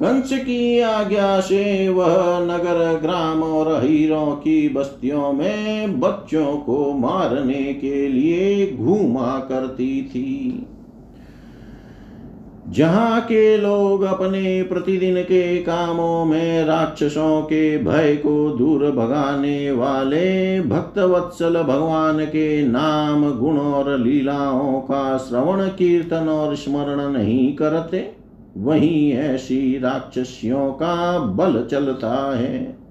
कंस 0.00 0.32
की 0.32 0.80
आज्ञा 0.80 1.40
से 1.40 1.88
वह 1.88 2.38
नगर 2.40 2.98
ग्राम 3.02 3.42
और 3.42 3.84
हीरों 3.84 4.32
की 4.32 4.68
बस्तियों 4.68 5.32
में 5.32 6.00
बच्चों 6.00 6.56
को 6.56 6.92
मारने 6.92 7.62
के 7.74 8.08
लिए 8.08 8.76
घूमा 8.76 9.38
करती 9.48 10.02
थी। 10.02 10.66
जहाँ 12.68 13.20
के 13.20 13.56
लोग 13.56 14.02
अपने 14.02 14.62
प्रतिदिन 14.62 15.22
के 15.22 15.58
कामों 15.58 16.24
में 16.24 16.64
राक्षसों 16.64 17.42
के 17.42 17.78
भय 17.78 18.16
को 18.16 18.50
दूर 18.50 18.90
भगाने 18.90 19.70
वाले 19.70 20.60
भक्तवत्सल 20.60 21.62
भगवान 21.62 22.24
के 22.24 22.66
नाम, 22.66 23.38
गुण 23.38 23.58
और 23.58 23.98
लीलाओं 23.98 24.80
का 24.80 25.18
श्रवण, 25.18 25.68
कीर्तन 25.68 26.28
और 26.28 26.56
स्मरण 26.56 27.12
नहीं 27.12 27.56
करते, 27.56 28.12
वहीं 28.56 29.12
ऐसी 29.12 29.78
राक्षसियों 29.78 30.72
का 30.72 31.18
बल 31.18 31.66
चलता 31.70 32.38
है। 32.38 32.85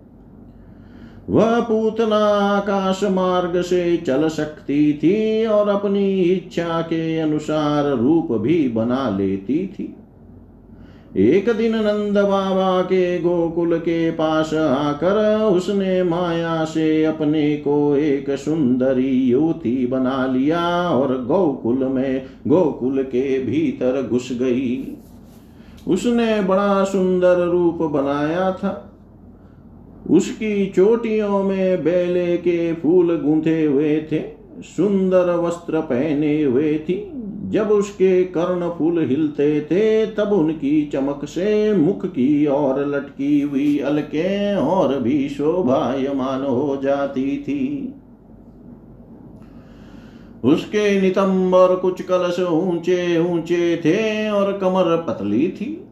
वह 1.29 1.59
पूतना 1.59 2.17
आकाश 2.39 3.03
मार्ग 3.03 3.61
से 3.61 3.97
चल 3.97 4.27
सकती 4.27 4.93
थी 4.93 5.45
और 5.45 5.69
अपनी 5.69 6.21
इच्छा 6.21 6.81
के 6.81 7.19
अनुसार 7.19 7.97
रूप 7.97 8.31
भी 8.31 8.67
बना 8.69 9.09
लेती 9.09 9.67
थी। 9.67 9.95
एक 11.17 11.49
दिन 11.49 11.75
नंद 11.75 12.17
बाबा 12.17 12.81
के 12.81 13.19
गोकुल 13.19 13.77
के 13.77 14.11
पास 14.11 14.53
आकर 14.53 15.43
उसने 15.43 16.03
माया 16.03 16.65
से 16.65 17.05
अपने 17.05 17.55
को 17.57 17.95
एक 17.95 18.29
सुंदरी 18.29 19.11
युवती 19.11 19.87
बना 19.87 20.25
लिया 20.25 20.89
और 20.89 21.25
गोकुल 21.25 21.87
में 21.87 22.25
गोकुल 22.47 23.03
के 23.03 23.39
भीतर 23.39 24.07
घुस 24.07 24.29
गई। 24.31 24.97
उसने 25.87 26.41
बड़ा 26.41 26.83
सुंदर 26.83 27.45
रूप 27.47 27.81
बनाया 27.81 28.51
था। 28.51 28.84
उसकी 30.09 30.65
चोटियों 30.65 31.43
में 31.43 31.83
बेले 31.83 32.37
के 32.37 32.73
फूल 32.73 33.17
गूंथे 33.17 33.65
हुए 33.65 34.07
थे, 34.11 34.21
सुंदर 34.61 35.35
वस्त्र 35.35 35.79
पहने 35.79 36.43
हुए 36.43 36.77
थी। 36.79 37.11
जब 37.49 37.71
उसके 37.71 38.23
कर्ण 38.23 38.69
फूल 38.69 39.05
हिलते 39.05 39.61
थे, 39.61 40.05
तब 40.05 40.33
उनकी 40.33 40.85
चमक 40.85 41.25
से 41.25 41.73
मुख 41.73 42.05
की 42.05 42.45
और 42.45 42.85
लटकी 42.87 43.41
हुई 43.41 43.79
अलके 43.79 44.55
और 44.55 44.99
भी 44.99 45.29
शोभायमान 45.29 46.41
हो 46.41 46.79
जाती 46.83 47.37
थी। 47.37 47.93
उसके 50.43 51.01
नितंबर 51.01 51.75
कुछ 51.75 52.01
कलश 52.01 52.39
ऊँचे 52.39 53.19
ऊँचे 53.19 53.77
थे 53.77 54.29
और 54.29 54.57
कमर 54.57 55.05
पतली 55.09 55.47
थी। 55.47 55.84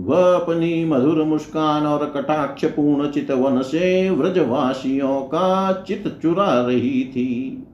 वह 0.00 0.34
अपनी 0.34 0.84
मधुर 0.84 1.22
मुस्कान 1.24 1.86
और 1.86 2.04
कटाक्ष 2.16 2.64
पूर्ण 2.64 3.10
चितवन 3.10 3.62
से 3.62 4.10
व्रजवासियों 4.10 5.20
का 5.20 5.72
चित 5.88 6.18
चुरा 6.22 6.66
रही 6.66 7.04
थी। 7.04 7.64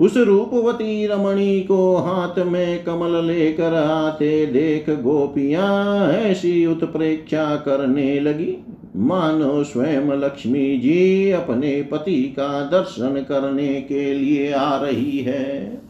उस 0.00 0.16
रूपवती 0.16 1.06
रमणी 1.06 1.60
को 1.60 1.96
हाथ 1.96 2.38
में 2.38 2.84
कमल 2.84 3.24
लेकर 3.24 3.74
आते 3.74 4.46
देख 4.46 4.90
गोपियाँ 4.90 6.08
ऐसी 6.08 6.66
उत्प्रेक्षा 6.66 7.56
करने 7.56 8.20
लगी। 8.20 8.56
मानो 8.96 9.64
स्वयं 9.64 10.12
लक्ष्मी 10.12 10.78
जी 10.78 11.30
अपने 11.30 11.82
पति 11.82 12.22
का 12.22 12.64
दर्शन 12.64 13.24
करने 13.28 13.74
के 13.80 14.14
लिए 14.14 14.52
आ 14.52 14.76
रही 14.76 15.18
है। 15.18 15.82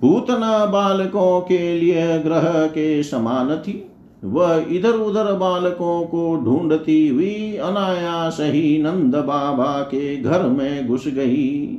पूतना 0.00 0.66
बालकों 0.66 1.40
के 1.40 1.78
लिए 1.78 2.18
ग्रह 2.18 2.66
के 2.66 3.02
समान 3.02 3.56
थी। 3.56 3.90
वह 4.24 4.66
इधर 4.70 4.90
उधर 4.90 5.32
बालकों 5.32 6.02
को 6.02 6.36
ढूंढती 6.36 7.08
हुई 7.08 7.56
अनायास 7.56 8.36
ही 8.40 8.82
नंद 8.82 9.16
बाबा 9.16 9.82
के 9.82 10.16
घर 10.16 10.42
में 10.42 10.88
घुस 10.88 11.08
गई। 11.08 11.78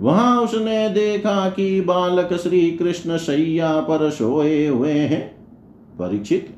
वहाँ 0.00 0.40
उसने 0.42 0.88
देखा 0.88 1.50
कि 1.50 1.80
बालक 1.80 2.32
श्री 2.32 2.70
कृष्ण 2.70 3.16
सैया 3.16 3.80
पर 3.80 4.10
सोए 4.10 4.66
हुए 4.66 4.92
हैं। 4.92 5.36
परीक्षित 5.98 6.54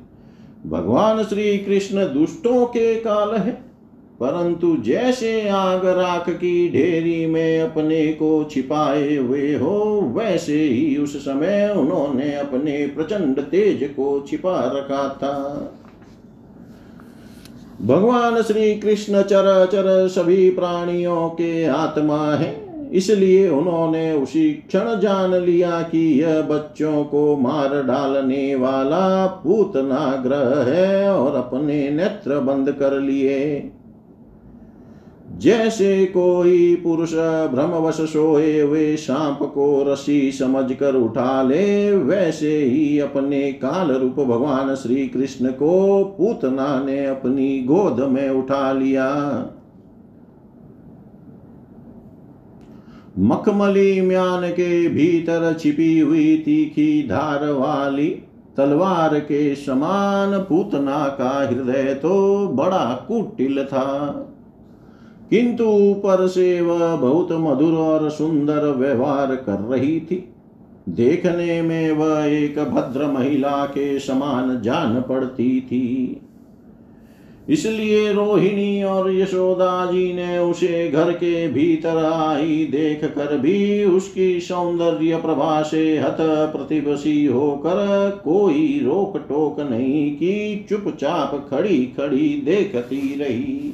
भगवान 0.65 1.23
श्री 1.23 1.57
कृष्ण 1.57 1.97
दुष्टों 1.97 2.65
के 2.65 2.95
काल 2.95 3.35
है। 3.35 3.64
परंतु 4.19 4.75
जैसे 4.77 5.47
आग 5.49 5.85
राख 5.87 6.29
की 6.29 6.69
ढेरी 6.71 7.25
में 7.25 7.61
अपने 7.61 8.05
को 8.13 8.43
छिपाए 8.51 9.15
हुए 9.15 9.53
हो, 9.55 10.01
वैसे 10.15 10.59
ही 10.59 10.95
उस 10.97 11.15
समय 11.17 11.73
उन्होंने 11.77 12.33
अपने 12.35 12.85
प्रचंड 12.87 13.39
तेज 13.41 13.83
को 13.89 14.19
छिपा 14.29 14.59
रखा 14.75 15.07
था। 15.17 15.71
भगवान 17.81 18.41
श्री 18.41 18.73
कृष्ण 18.75 19.21
चर 19.23 19.65
चर 19.65 20.07
सभी 20.07 20.49
प्राणियों 20.49 21.29
के 21.29 21.65
आत्मा 21.65 22.23
है, 22.31 22.53
इसलिए 22.93 23.47
उन्होंने 23.49 24.11
उसी 24.13 24.49
क्षण 24.51 24.99
जान 24.99 25.35
लिया 25.35 25.81
कि 25.83 26.07
यह 26.21 26.41
बच्चों 26.41 27.03
को 27.05 27.35
मार 27.37 27.81
डालने 27.83 28.55
वाला 28.55 29.25
पूतना 29.43 30.05
ग्रह 30.23 30.61
है 30.65 31.11
और 31.11 31.35
अपने 31.35 31.89
नेत्र 31.89 32.39
बंद 32.41 32.71
कर 32.71 32.99
लिए। 32.99 33.71
जैसे 35.37 36.05
कोई 36.05 36.75
पुरुष 36.75 37.13
भ्रमवश 37.51 37.97
सोए 38.09 38.59
हुए 38.61 38.95
सांप 38.95 39.39
को 39.43 39.83
रसी 39.87 40.31
समझ 40.31 40.71
कर 40.73 40.95
उठा 40.95 41.41
ले, 41.43 41.91
वैसे 41.91 42.57
ही 42.57 42.99
अपने 42.99 43.51
काल 43.53 43.91
रूप 43.91 44.19
भगवान 44.19 44.73
श्री 44.75 45.07
कृष्ण 45.07 45.51
को 45.51 46.03
पूतना 46.17 46.83
ने 46.83 47.05
अपनी 47.05 47.59
गोद 47.59 47.99
में 48.09 48.29
उठा 48.29 48.71
लिया। 48.73 49.09
मखमली 53.19 54.01
म्यान 54.01 54.49
के 54.49 54.87
भीतर 54.89 55.53
छिपी 55.53 55.99
हुई 55.99 56.37
तीखी 56.37 57.07
धार 57.07 57.49
वाली 57.51 58.07
तलवार 58.57 59.19
के 59.19 59.55
समान 59.55 60.37
पूतना 60.39 61.07
का 61.09 61.29
हृदय 61.47 61.93
तो 61.93 62.47
बड़ा 62.47 62.85
कुटिल 63.07 63.63
था। 63.65 64.31
किंतु 65.29 65.63
ऊपर 65.63 66.27
से 66.27 66.61
वह 66.61 66.95
बहुत 66.95 67.31
मधुर 67.31 67.73
और 67.73 68.09
सुंदर 68.09 68.67
व्यवहार 68.71 69.35
कर 69.35 69.59
रही 69.71 69.99
थी। 69.99 70.23
देखने 70.89 71.61
में 71.61 71.91
वह 71.91 72.25
एक 72.25 72.59
भद्र 72.59 73.07
महिला 73.07 73.65
के 73.65 73.99
समान 73.99 74.61
जान 74.61 75.01
पड़ती 75.01 75.61
थी। 75.61 76.21
इसलिए 77.49 78.11
रोहिणी 78.13 78.83
और 78.83 79.11
यशोदा 79.15 79.85
जी 79.85 80.13
ने 80.13 80.37
उसे 80.39 80.87
घर 80.89 81.11
के 81.11 81.47
भीतर 81.47 81.97
आई 82.05 82.67
देख 82.71 83.03
कर 83.05 83.37
भी 83.37 83.85
उसकी 83.85 84.39
सौंदर्य 84.39 85.15
प्रभा 85.15 85.61
से 85.61 85.97
हत 85.99 86.17
प्रतिबसी 86.55 87.25
होकर 87.25 88.21
कोई 88.23 88.79
रोक 88.83 89.17
टोक 89.29 89.59
नहीं 89.59 90.11
की, 90.15 90.65
चुपचाप 90.69 91.47
खड़ी 91.49 91.85
खड़ी 91.97 92.29
देखती 92.45 93.15
रही। 93.19 93.73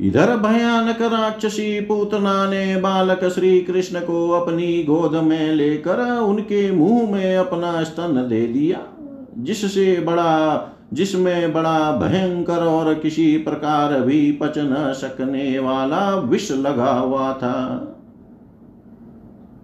इधर 0.00 0.36
भयानक 0.36 1.02
राक्षसी 1.02 1.80
पूतना 1.80 2.50
ने 2.50 2.76
बालक 2.76 3.24
श्री 3.24 3.60
कृष्ण 3.60 4.00
को 4.00 4.30
अपनी 4.30 4.82
गोद 4.82 5.14
में 5.14 5.52
लेकर 5.52 6.00
उनके 6.18 6.70
मुँह 6.72 7.12
में 7.12 7.36
अपना 7.36 7.84
स्तन 7.84 8.26
दे 8.28 8.46
दिया, 8.46 8.80
जिससे 9.38 10.00
बड़ा, 10.00 10.72
जिसमें 10.92 11.52
बड़ा 11.52 11.92
भयंकर 11.92 12.58
और 12.58 12.94
किसी 12.94 13.36
प्रकार 13.36 14.00
भी 14.00 14.32
पच 14.32 14.58
न 14.58 14.92
सकने 14.96 15.58
वाला 15.58 16.14
विष 16.16 16.52
लगा 16.52 16.92
हुआ 16.92 17.32
था। 17.32 17.92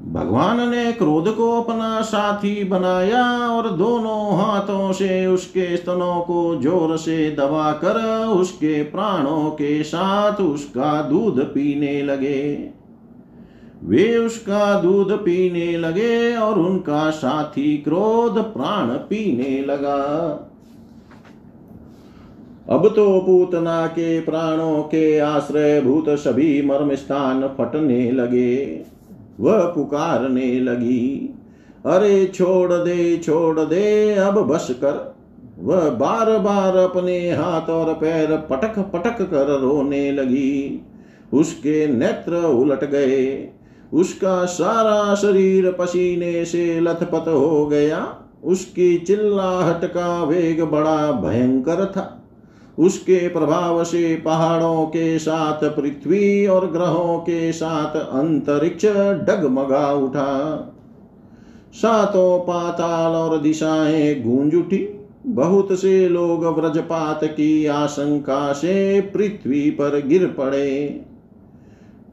भगवान 0.02 0.60
ने 0.70 0.92
क्रोध 0.92 1.28
को 1.36 1.50
अपना 1.60 2.00
साथी 2.00 2.64
बनाया 2.64 3.24
और 3.48 3.68
दोनों 3.70 4.36
हाथों 4.38 4.92
से 4.92 5.26
उसके 5.26 5.76
स्तनों 5.76 6.20
को 6.20 6.56
ज़ोर 6.56 6.96
से 6.96 7.30
दबाकर 7.30 8.26
उसके 8.26 8.82
प्राणों 8.82 9.50
के 9.50 9.82
साथ 9.82 10.40
उसका 10.40 11.02
दूध 11.02 11.40
पीने 11.40 12.02
लगे। 12.02 12.68
वे 13.84 14.16
उसका 14.16 14.80
दूध 14.80 15.12
पीने 15.12 15.76
लगे 15.76 16.36
और 16.36 16.58
उनका 16.58 17.10
साथी 17.10 17.76
क्रोध 17.78 18.38
प्राण 18.38 18.88
पीने 18.88 19.60
लगा। 19.60 19.98
अब 22.68 22.88
तो 22.88 23.20
पूतना 23.20 23.86
के 23.86 24.20
प्राणों 24.20 24.82
के 24.82 25.18
आश्रय 25.18 25.80
भूत 25.80 26.08
सभी 26.08 26.62
मर्म 26.62 26.94
स्थान 26.94 27.48
फटने 27.48 28.10
लगे। 28.12 28.84
वह 29.40 29.60
पुकारने 29.60 30.60
लगी। 30.60 31.34
अरे 31.86 32.26
छोड़ 32.26 32.72
दे 32.72 33.16
छोड़ 33.18 33.60
दे, 33.60 34.14
अब 34.14 34.34
बस 34.34 34.68
कर। 34.70 35.14
वह 35.58 35.90
बार 35.90 36.38
बार 36.38 36.76
अपने 36.76 37.30
हाथ 37.30 37.70
और 37.70 37.94
पैर 37.94 38.36
पटक 38.36 38.78
पटक 38.78 39.30
कर 39.30 39.60
रोने 39.60 40.12
लगी। 40.12 40.86
उसके 41.32 41.86
नेत्र 41.86 42.36
उलट 42.36 42.84
गए। 42.84 43.48
उसका 43.92 44.44
सारा 44.44 45.14
शरीर 45.14 45.72
पसीने 45.72 46.44
से 46.44 46.80
लथपथ 46.80 47.28
हो 47.28 47.66
गया। 47.66 48.16
उसकी 48.44 48.98
चिल्लाहट 48.98 49.84
का 49.84 50.24
वेग 50.24 50.62
बड़ा 50.62 51.12
भयंकर 51.12 51.86
था। 51.86 52.21
उसके 52.78 53.28
प्रभाव 53.28 53.84
से 53.84 54.16
पहाड़ों 54.16 54.86
के 54.86 55.18
साथ, 55.18 55.64
पृथ्वी 55.64 56.46
और 56.46 56.70
ग्रहों 56.70 57.18
के 57.18 57.52
साथ 57.52 57.96
अंतरिक्ष 57.96 58.86
डगमगा 59.26 59.92
उठा। 59.92 60.68
सातों 61.72 62.38
पाताल 62.38 63.12
और 63.12 63.38
दिशाएँ 63.38 64.22
गूंज 64.22 64.54
उठी। 64.54 64.98
बहुत 65.26 65.80
से 65.80 66.08
लोग 66.08 66.46
व्रजपात 66.46 67.24
की 67.24 67.66
आशंका 67.66 68.52
से 68.52 69.00
पृथ्वी 69.00 69.70
पर 69.70 70.06
गिर 70.06 70.26
पड़े। 70.26 71.00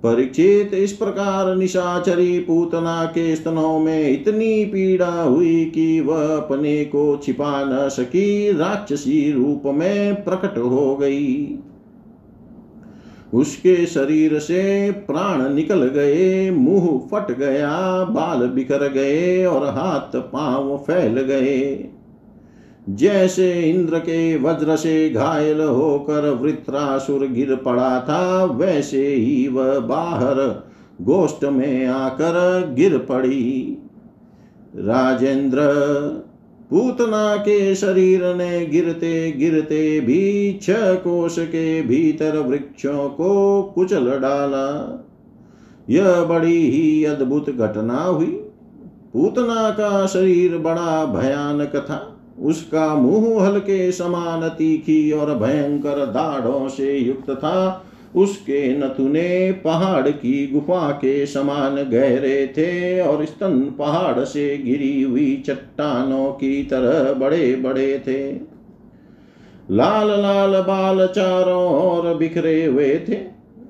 परीक्षित 0.03 0.73
इस 0.73 0.91
प्रकार 0.91 1.55
निशाचरी 1.55 2.39
पूतना 2.39 3.05
के 3.05 3.35
स्तनों 3.35 3.79
में 3.79 4.09
इतनी 4.09 4.65
पीड़ा 4.65 5.21
हुई 5.21 5.65
कि 5.65 5.99
वह 6.01 6.37
अपने 6.37 6.85
को 6.85 7.17
छिपा 7.17 7.63
न 7.63 7.89
सकी, 7.89 8.51
राक्षसी 8.51 9.31
रूप 9.31 9.61
में 9.65 10.23
प्रकट 10.23 10.57
हो 10.57 10.95
गई। 10.95 11.59
उसके 13.33 13.85
शरीर 13.85 14.39
से 14.39 14.91
प्राण 14.91 15.53
निकल 15.53 15.85
गए, 15.85 16.51
मुँह 16.51 17.07
फट 17.11 17.37
गया, 17.37 18.03
बाल 18.03 18.47
बिखर 18.47 18.87
गए 18.87 19.45
और 19.45 19.65
हाथ 19.67 20.15
पाँव 20.15 20.77
फैल 20.77 21.21
गए। 21.21 21.89
जैसे 22.89 23.61
इंद्र 23.61 23.99
के 23.99 24.37
वज्र 24.37 24.75
से 24.75 25.09
घायल 25.09 25.61
होकर 25.61 26.29
वृत्रासुर 26.29 27.27
गिर 27.27 27.55
पड़ा 27.55 27.99
था, 27.99 28.43
वैसे 28.43 29.07
ही 29.07 29.47
वह 29.47 29.79
बाहर 29.79 30.67
गोष्ठ 31.01 31.43
में 31.43 31.85
आकर 31.85 32.67
गिर 32.73 32.97
पड़ी। 32.97 33.77
राजेंद्र, 34.75 35.59
पूतना 36.69 37.35
के 37.35 37.75
शरीर 37.75 38.35
ने 38.35 38.65
गिरते 38.65 39.31
गिरते 39.31 39.99
भी 39.99 40.59
छह 40.61 40.93
कोश 40.93 41.39
के 41.39 41.81
भीतर 41.81 42.37
वृक्षों 42.37 43.09
को 43.09 43.61
कुचल 43.75 44.09
डाला। 44.09 45.05
यह 45.89 46.23
बड़ी 46.23 46.71
ही 46.71 47.05
अद्भुत 47.05 47.49
घटना 47.49 48.03
हुई। 48.03 48.43
पूतना 49.13 49.69
का 49.69 50.05
शरीर 50.05 50.57
बड़ा 50.57 51.05
भयानक 51.05 51.75
था। 51.75 52.15
उसका 52.43 52.95
मुँह 52.95 53.45
हल्के 53.45 53.91
समान 53.91 54.49
तीखी 54.49 55.11
और 55.11 55.35
भयंकर 55.35 56.05
दाढ़ों 56.05 56.69
से 56.69 56.97
युक्त 56.97 57.29
था। 57.29 57.85
उसके 58.15 58.77
नथुने 58.77 59.51
पहाड़ 59.51 60.09
की 60.09 60.47
गुफा 60.47 60.91
के 60.91 61.25
समान 61.25 61.75
गहरे 61.75 62.47
थे 62.47 63.01
और 63.01 63.25
स्तन 63.25 63.75
पहाड़ 63.79 64.23
से 64.25 64.57
गिरी 64.57 65.01
हुई 65.01 65.43
चट्टानों 65.47 66.31
की 66.31 66.63
तरह 66.63 67.13
बड़े 67.13 67.55
बड़े 67.55 67.99
थे। 67.99 68.31
लाल 69.71 70.07
लाल 70.21 70.61
बाल 70.61 71.07
चारों 71.07 71.63
ओर 71.65 72.15
बिखरे 72.15 72.65
हुए 72.65 72.99
थे। 73.09 73.28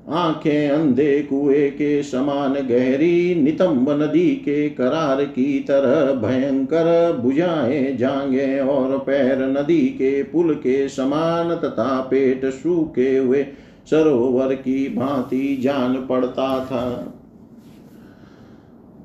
आँखें 0.10 0.70
अंधे 0.70 1.22
कुएँ 1.22 1.70
के 1.70 2.04
समान 2.04 2.54
गहरी 2.54 3.36
नितंब 3.36 3.90
नदी 4.02 4.30
के 4.30 4.70
करार 4.70 5.24
की 5.26 5.60
तरह 5.60 6.14
भयंकर 6.14 7.18
बुझाए 7.18 7.96
जांगे 8.00 8.60
और 8.60 8.98
पैर 8.98 9.38
नदी 9.40 9.82
के 9.82 10.24
पुल 10.24 10.54
के 10.54 10.90
समान 10.90 11.56
तथा 11.56 12.02
पेट 12.02 12.46
सूखे 12.46 13.18
हुए 13.18 13.44
सरोवर 13.90 14.54
की 14.54 14.96
भांति 14.96 15.58
जान 15.62 15.94
पड़ता 15.94 16.66
था। 16.66 17.14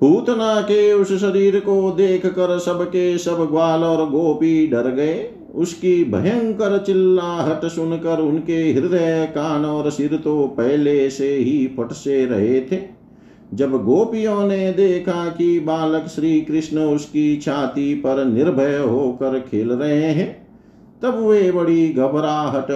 पूतना 0.00 0.60
के 0.60 0.92
उस 0.92 1.12
शरीर 1.20 1.60
को 1.60 1.90
देख 1.90 2.26
कर 2.26 2.58
सबके 2.58 3.18
सब 3.18 3.48
ग्वाल 3.50 3.84
और 3.84 4.10
गोपी 4.10 4.66
डर 4.66 4.90
गए। 4.90 5.33
उसकी 5.54 6.04
भयंकर 6.04 6.78
चिल्लाहट 6.78 7.64
सुनकर 7.64 8.20
उनके 8.20 8.62
हृदय, 8.72 9.24
कान 9.34 9.64
और 9.64 9.90
सिर 9.90 10.16
तो 10.16 10.46
पहले 10.48 11.10
से 11.10 11.28
ही 11.28 11.66
फट 11.76 11.92
से 11.92 12.24
रहे 12.26 12.60
थे। 12.60 12.78
जब 13.54 13.72
गोपियों 13.84 14.46
ने 14.46 14.72
देखा 14.72 15.28
कि 15.28 15.58
बालक 15.60 16.06
श्री 16.06 16.40
कृष्ण 16.40 16.78
उसकी 16.78 17.36
छाती 17.36 17.94
पर 17.94 18.24
निर्भय 18.24 18.76
होकर 18.78 19.38
खेल 19.40 19.72
रहे 19.72 20.12
हैं, 20.12 20.46
तब 21.02 21.18
वे 21.20 21.50
बड़ी 21.52 21.88
घबराहट 21.88 22.70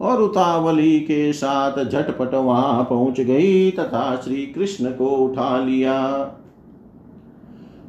और 0.00 0.22
उतावली 0.22 0.98
के 1.00 1.32
साथ 1.32 1.84
झटपट 1.84 2.34
वहाँ 2.34 2.84
पहुँच 2.84 3.20
गई 3.20 3.70
तथा 3.70 4.14
श्री 4.24 4.46
कृष्ण 4.46 4.90
को 4.90 5.08
उठा 5.08 5.58
लिया। 5.64 6.00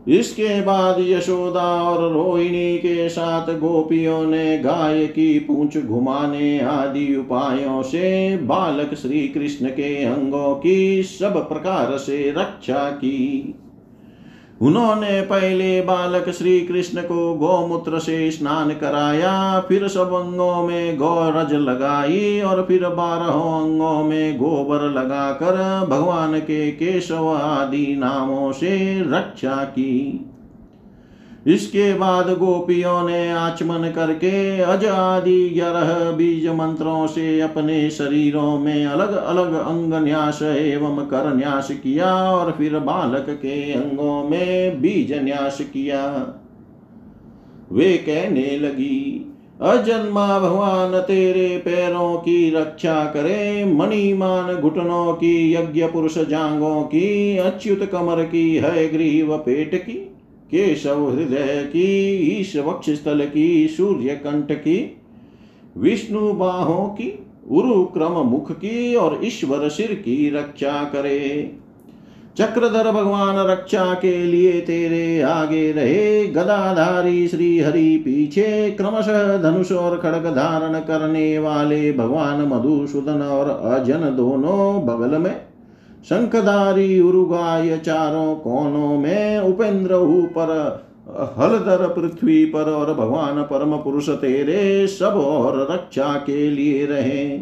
इसके 0.07 0.61
बाद 0.61 0.95
यशोदा 0.99 1.83
और 1.83 2.13
रोहिणी 2.13 2.77
के 2.77 3.09
साथ 3.09 3.47
गोपियों 3.59 4.25
ने 4.27 4.57
गाय 4.57 5.05
की 5.07 5.39
पूंछ 5.39 5.77
घुमाने 5.77 6.59
आदि 6.59 7.15
उपायों 7.15 7.81
से 7.81 8.37
बालक 8.37 8.93
श्री 8.93 9.27
कृष्ण 9.27 9.69
के 9.69 10.03
अंगों 10.03 10.55
की 10.55 11.03
सब 11.03 11.49
प्रकार 11.49 11.97
से 11.97 12.33
रक्षा 12.37 12.91
की। 12.91 13.55
उन्होंने 14.61 15.21
पहले 15.21 15.81
बालक 15.81 16.29
श्री 16.29 16.59
कृष्ण 16.61 17.01
को 17.01 17.33
गौमूत्र 17.33 17.99
से 17.99 18.31
स्नान 18.31 18.69
कराया, 18.71 19.59
फिर 19.59 19.87
सब 19.87 20.13
अंगों 20.13 20.63
में 20.63 20.97
गौरज 20.97 21.53
लगाई 21.53 22.41
और 22.41 22.65
फिर 22.67 22.87
बारहों 22.89 23.61
अंगों 23.61 24.03
में 24.03 24.37
गोबर 24.37 24.89
लगाकर 24.91 25.85
भगवान 25.89 26.39
के 26.39 26.71
केशव 26.71 27.27
आदि 27.29 27.95
नामों 27.95 28.51
से 28.51 29.01
रक्षा 29.01 29.63
की। 29.63 30.25
इसके 31.45 31.93
बाद 31.93 32.29
गोपियों 32.29 33.09
ने 33.09 33.31
आचमन 33.31 33.91
करके 33.95 34.59
अज 34.59 34.85
आदि 34.85 35.49
ग्यारह 35.49 36.11
बीज 36.11 36.47
मंत्रों 36.47 37.07
से 37.07 37.41
अपने 37.41 37.89
शरीरों 37.89 38.59
में 38.59 38.85
अलग 38.85 39.13
अलग 39.13 39.53
अंग 39.53 39.93
न्यास 39.93 40.41
एवं 40.41 41.05
कर 41.05 41.35
न्यास 41.35 41.71
किया 41.71 42.31
और 42.31 42.51
फिर 42.51 42.79
बालक 42.79 43.25
के 43.29 43.73
अंगों 43.73 44.29
में 44.29 44.81
बीज 44.81 45.13
न्यास 45.23 45.57
किया। 45.61 46.05
वे 47.71 47.97
कहने 47.97 48.57
लगी, 48.57 49.31
अजन्मा 49.61 50.39
भगवान, 50.39 50.99
तेरे 50.99 51.57
पैरों 51.57 52.17
की 52.17 52.55
रक्षा 52.55 53.05
करे। 53.05 53.65
मणिमान 53.65 54.55
घुटनों 54.55 55.13
की 55.13 55.53
यज्ञ 55.53 55.85
पुरुष 55.85 56.17
जांगों 56.17 56.83
की, 56.83 57.37
अच्युत 57.37 57.89
कमर 57.91 58.23
की, 58.23 58.55
है 58.55 58.89
ग्रीव 58.89 59.37
पेट 59.37 59.75
की। 59.75 60.14
केशव 60.45 61.09
हृदय 61.09 61.69
की, 61.73 62.13
ईश 62.39 62.57
वक्ष 62.57 62.89
स्थल 62.89 63.25
की, 63.25 63.67
सूर्य 63.67 64.09
कंठ 64.09 64.51
की, 64.51 64.97
विष्णु 65.77 66.33
बाहों 66.33 66.87
की 66.87 67.19
उरु 67.51 67.83
क्रम 67.83 68.11
मुख 68.11 68.51
की 68.51 68.95
और 68.95 69.19
ईश्वर 69.23 69.69
सिर 69.69 69.93
की 69.93 70.29
रक्षा 70.29 70.83
करे। 70.83 71.51
चक्रधर 72.37 72.91
भगवान 72.91 73.47
रक्षा 73.47 73.93
के 73.93 74.23
लिए 74.23 74.61
तेरे 74.61 75.21
आगे 75.21 75.71
रहे। 75.71 76.27
गदाधारी 76.27 77.27
श्री 77.27 77.59
हरि 77.59 77.97
पीछे 77.97 78.71
क्रमशः 78.71 79.41
धनुष 79.41 79.71
और 79.71 79.97
खड़ग 79.97 80.25
धारण 80.25 80.79
करने 80.79 81.39
वाले 81.39 81.91
भगवान 81.93 82.41
मधुसूदन 82.41 83.21
और 83.21 83.49
अजन 83.49 84.15
दोनों 84.15 84.85
बगल 84.85 85.17
में 85.17 85.41
शंखधारी 86.05 86.99
उरुगाय 86.99 87.77
चारों 87.77 88.35
कोनों 88.35 88.97
में 88.97 89.39
उपेंद्र 89.39 89.95
ऊपर, 89.95 90.49
हलधर 91.37 91.87
पृथ्वी 91.87 92.45
पर 92.45 92.63
और 92.63 92.93
भगवान 92.93 93.41
परम 93.43 93.77
पुरुष 93.77 94.09
तेरे 94.09 94.87
सब 94.87 95.13
और 95.17 95.67
रक्षा 95.71 96.13
के 96.13 96.49
लिए 96.49 96.85
रहे। 96.85 97.39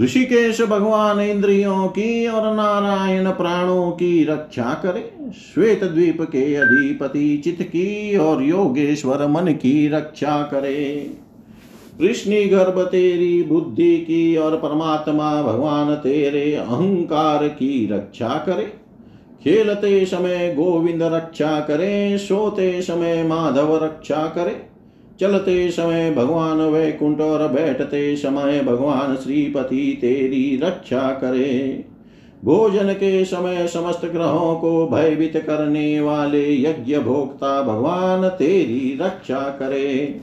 ऋषिकेश 0.00 0.62
भगवान 0.62 1.20
इंद्रियों 1.20 1.88
की 1.88 2.26
और 2.26 2.54
नारायण 2.54 3.30
प्राणों 3.30 3.90
की 3.90 4.24
रक्षा 4.24 4.74
करे। 4.82 5.30
श्वेत 5.54 5.84
द्वीप 5.84 6.22
के 6.22 6.54
अधिपति 6.54 7.36
चित 7.44 7.62
की 7.62 8.16
और 8.16 8.42
योगेश्वर 8.42 9.26
मन 9.26 9.52
की 9.52 9.88
रक्षा 9.88 10.42
करे। 10.42 11.10
कृष्णी 11.98 12.44
गर्भ 12.44 12.80
तेरी 12.80 13.42
बुद्धि 13.42 13.96
की 13.98 14.36
और 14.36 14.56
परमात्मा 14.56 15.42
भगवान 15.42 15.94
तेरे 15.94 16.54
अहंकार 16.54 17.48
की 17.48 17.88
रक्षा 17.92 18.28
करे। 18.28 18.72
खेलते 19.44 20.06
समय 20.06 20.54
गोविंद 20.54 21.02
रक्षा 21.02 21.60
करे, 21.60 22.18
सोते 22.18 22.82
समय 22.82 23.22
माधव 23.22 23.84
रक्षा 23.84 24.26
करे। 24.26 24.56
चलते 25.20 25.70
समय 25.70 26.10
भगवान 26.10 26.56
वैकुंठ 26.56 27.20
और 27.20 27.48
बैठते 27.48 28.16
समय 28.16 28.60
भगवान 28.60 29.16
श्रीपति 29.16 29.98
तेरी 30.00 30.60
रक्षा 30.62 31.10
करे। 31.10 31.84
भोजन 32.44 32.92
के 32.92 33.24
समय 33.24 33.66
समस्त 33.66 34.04
ग्रहों 34.04 34.56
को 34.56 34.86
भयभीत 34.88 35.36
करने 35.36 36.00
वाले 36.00 36.62
यज्ञ 36.62 36.98
भोक्ता 36.98 37.62
भगवान 37.62 38.28
तेरी 38.28 38.98
रक्षा 39.02 39.40
करे। 39.40 40.20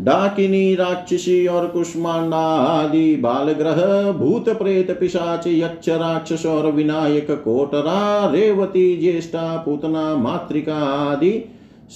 डाकिनी 0.00 0.74
राक्षसी 0.74 1.46
और 1.46 1.66
कुष्मांडा 1.66 2.36
आदि 2.36 3.16
बाल 3.16 3.52
ग्रह 3.52 4.12
भूत 4.12 4.48
प्रेत 4.48 4.90
पिशाच, 5.00 5.46
यक्ष 5.46 5.88
राक्षस 5.88 6.46
और 6.46 6.70
विनायक, 6.72 7.30
कोटरा, 7.30 8.30
रेवती, 8.30 8.96
ज्येष्ठा, 8.96 9.56
पूतना, 9.56 10.14
मातृका 10.16 10.76
आदि 10.76 11.44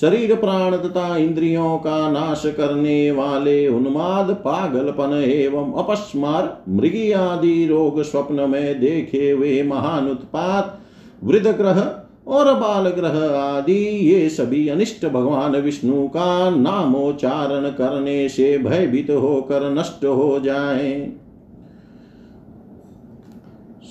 शरीर 0.01 0.35
प्राण 0.35 0.77
तथा 0.77 1.17
इंद्रियों 1.17 1.79
का 1.79 2.11
नाश 2.11 2.43
करने 2.47 3.11
वाले 3.11 3.69
उन्माद, 3.69 4.31
पागलपन 4.31 5.23
एवं 5.25 5.73
अपस्मार, 5.73 6.63
मृगी 6.69 7.13
आदि 7.13 7.67
रोग 7.67 8.03
स्वप्न 8.03 8.51
में 8.51 8.81
देखे 8.81 9.31
हुए 9.31 9.63
महान 9.63 10.09
उत्पात 10.09 10.79
वृद्ध 11.25 11.47
ग्रह 11.47 11.98
और 12.29 12.53
बाल 12.55 12.89
ग्रह 12.89 13.37
आदि, 13.37 13.79
ये 14.13 14.29
सभी 14.29 14.69
अनिष्ट 14.69 15.07
भगवान 15.07 15.57
विष्णु 15.57 16.09
का 16.09 16.51
नामोच्चारण 16.51 17.71
करने 17.71 18.29
से 18.29 18.59
भयभीत 18.59 19.11
होकर 19.11 19.71
नष्ट 19.71 20.05
हो 20.05 20.41
जाए। 20.41 21.13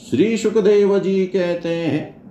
श्री 0.10 0.38
सुखदेव 0.38 1.00
जी 1.00 1.26
कहते 1.26 1.70
हैं 1.70 2.22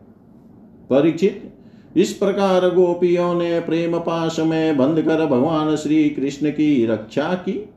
परीक्षित 0.91 1.53
इस 1.97 2.13
प्रकार 2.13 2.69
गोपियों 2.69 3.35
ने 3.35 3.61
प्रेम 3.61 3.99
पाश 3.99 4.39
में 4.41 4.77
बंद 4.77 5.01
कर 5.03 5.27
भगवान 5.27 5.77
श्री 5.77 6.09
कृष्ण 6.11 6.51
की 6.51 6.87
रक्षा 6.87 7.35
की। 7.35 7.69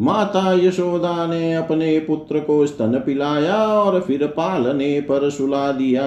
माता 0.00 0.52
यशोदा 0.52 1.26
ने 1.26 1.54
अपने 1.54 1.98
पुत्र 2.00 2.40
को 2.40 2.66
स्तन 2.66 3.02
पिलाया 3.06 3.56
और 3.56 4.00
फिर 4.00 4.26
पालने 4.26 5.00
पर 5.00 5.30
सुला 5.30 5.72
दिया। 5.72 6.06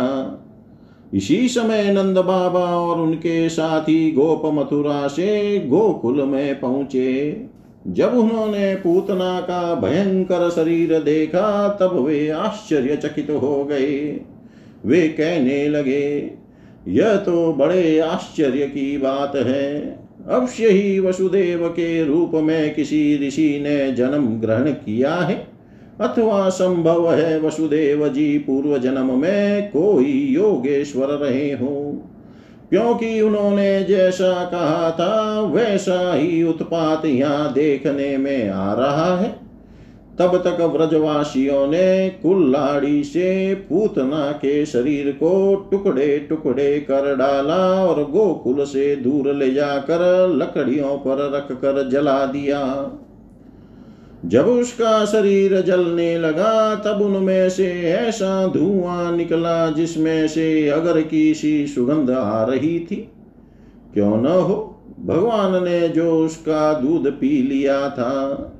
इसी 1.13 1.47
समय 1.47 1.93
नंद 1.93 2.17
बाबा 2.17 2.59
और 2.59 3.01
उनके 3.01 3.49
साथी 3.49 4.11
गोप 4.11 4.41
मथुरा 4.45 5.07
से 5.07 5.59
गोकुल 5.59 6.23
में 6.23 6.59
पहुँचे। 6.59 7.41
जब 7.87 8.13
उन्होंने 8.13 8.75
पूतना 8.75 9.39
का 9.41 9.75
भयंकर 9.75 10.49
शरीर 10.49 10.99
देखा, 10.99 11.77
तब 11.81 11.99
वे 11.99 12.29
आश्चर्यचकित 12.29 13.29
हो 13.29 13.65
गए। 13.65 14.21
वे 14.85 15.07
कहने 15.07 15.69
लगे, 15.69 16.31
यह 16.87 17.15
तो 17.15 17.53
बड़े 17.53 17.99
आश्चर्य 17.99 18.65
की 18.65 18.97
बात 18.97 19.35
है। 19.35 19.99
अवश्य 20.27 20.69
ही 20.69 20.99
वसुदेव 20.99 21.67
के 21.67 22.03
रूप 22.03 22.31
में 22.33 22.73
किसी 22.73 23.27
ऋषि 23.27 23.59
ने 23.63 23.91
जन्म 23.91 24.27
ग्रहण 24.27 24.71
किया 24.71 25.15
है। 25.15 25.47
अथवा 26.01 26.49
संभव 26.49 27.13
है 27.13 27.41
वसुदेव 27.41 28.07
जी 28.07 28.37
पूर्व 28.37 28.77
जन्म 28.77 29.19
में 29.19 29.69
कोई 29.69 30.27
योगेश्वर 30.29 31.07
रहे 31.07 31.51
हो। 31.51 32.03
क्योंकि 32.69 33.21
उन्होंने 33.21 33.83
जैसा 33.83 34.45
कहा 34.45 34.91
था, 34.91 35.41
वैसा 35.41 36.13
ही 36.13 36.43
उत्पात 36.43 37.05
यहाँ 37.05 37.53
देखने 37.53 38.17
में 38.17 38.49
आ 38.49 38.73
रहा 38.73 39.17
है। 39.17 39.51
तब 40.19 40.37
तक 40.37 40.61
व्रजवासियों 40.61 41.67
ने 41.67 42.09
कुल्लाड़ी 42.09 43.03
से 43.03 43.55
पूतना 43.55 44.31
के 44.31 44.65
शरीर 44.65 45.11
को 45.11 45.55
टुकड़े 45.71 46.19
टुकड़े 46.19 46.79
कर 46.79 47.15
डाला 47.15 47.85
और 47.85 48.11
गोकुल 48.11 48.65
से 48.65 48.95
दूर 48.95 49.33
ले 49.33 49.51
जाकर 49.51 50.29
लकड़ियों 50.35 50.97
पर 50.97 51.31
रख 51.35 51.51
कर 51.51 51.89
जला 51.89 52.25
दिया। 52.25 52.91
जब 54.25 54.47
उसका 54.47 55.05
शरीर 55.05 55.61
जलने 55.61 56.17
लगा, 56.17 56.75
तब 56.75 57.01
उनमें 57.01 57.49
से 57.49 57.67
ऐसा 57.81 58.47
धुआँ 58.47 59.17
निकला 59.17 59.71
जिसमें 59.71 60.27
से 60.27 60.69
अगर 60.69 61.01
की 61.01 61.33
सी 61.33 61.67
सुगंध 61.67 62.09
आ 62.09 62.43
रही 62.43 62.79
थी। 62.79 63.09
क्यों 63.93 64.17
न 64.17 64.25
हो, 64.25 64.81
भगवान 64.99 65.63
ने 65.63 65.89
जो 65.89 66.25
उसका 66.25 66.73
दूध 66.73 67.19
पी 67.19 67.29
लिया 67.29 67.89
था, 67.89 68.53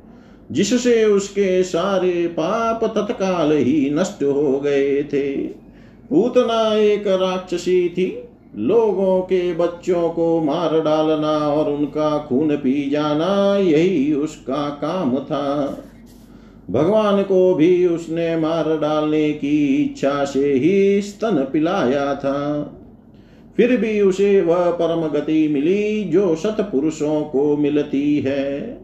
जिससे 0.51 1.05
उसके 1.05 1.64
सारे 1.64 2.28
पाप 2.28 2.86
तत्काल 2.86 3.51
ही 3.51 3.89
नष्ट 3.89 4.24
हो 4.24 4.59
गए 4.59 5.03
थे। 5.03 5.32
पूतना 6.09 6.76
एक 6.76 7.07
राक्षसी 7.07 7.89
थी 7.89 8.24
लोगों 8.58 9.22
के 9.22 9.54
बच्चों 9.54 10.10
को 10.10 10.41
मार 10.41 10.82
डालना 10.82 11.38
और 11.38 11.72
उनका 11.72 12.18
खून 12.18 12.56
पी 12.56 12.89
जाना, 12.89 13.58
यही 13.58 14.14
उसका 14.14 14.70
काम 14.70 15.20
था। 15.20 15.78
भगवान 16.72 17.24
को 17.24 17.56
भी 17.56 17.86
उसने 17.86 18.38
मार 18.38 18.78
डालने 18.78 19.34
की 19.34 19.76
इच्छा 19.76 20.26
से 20.26 20.54
ही 20.54 21.02
स्तन 21.02 21.47
पिलाया 21.54 22.16
था। 22.16 22.78
फिर 23.58 23.78
भी 23.78 24.02
उसे 24.02 24.41
वह 24.41 24.72
परम 24.72 25.08
गति 25.08 25.47
मिली 25.47 26.04
जो 26.04 26.36
सतपुरुषों 26.36 27.22
को 27.22 27.58
मिलती 27.58 28.20
है। 28.20 28.81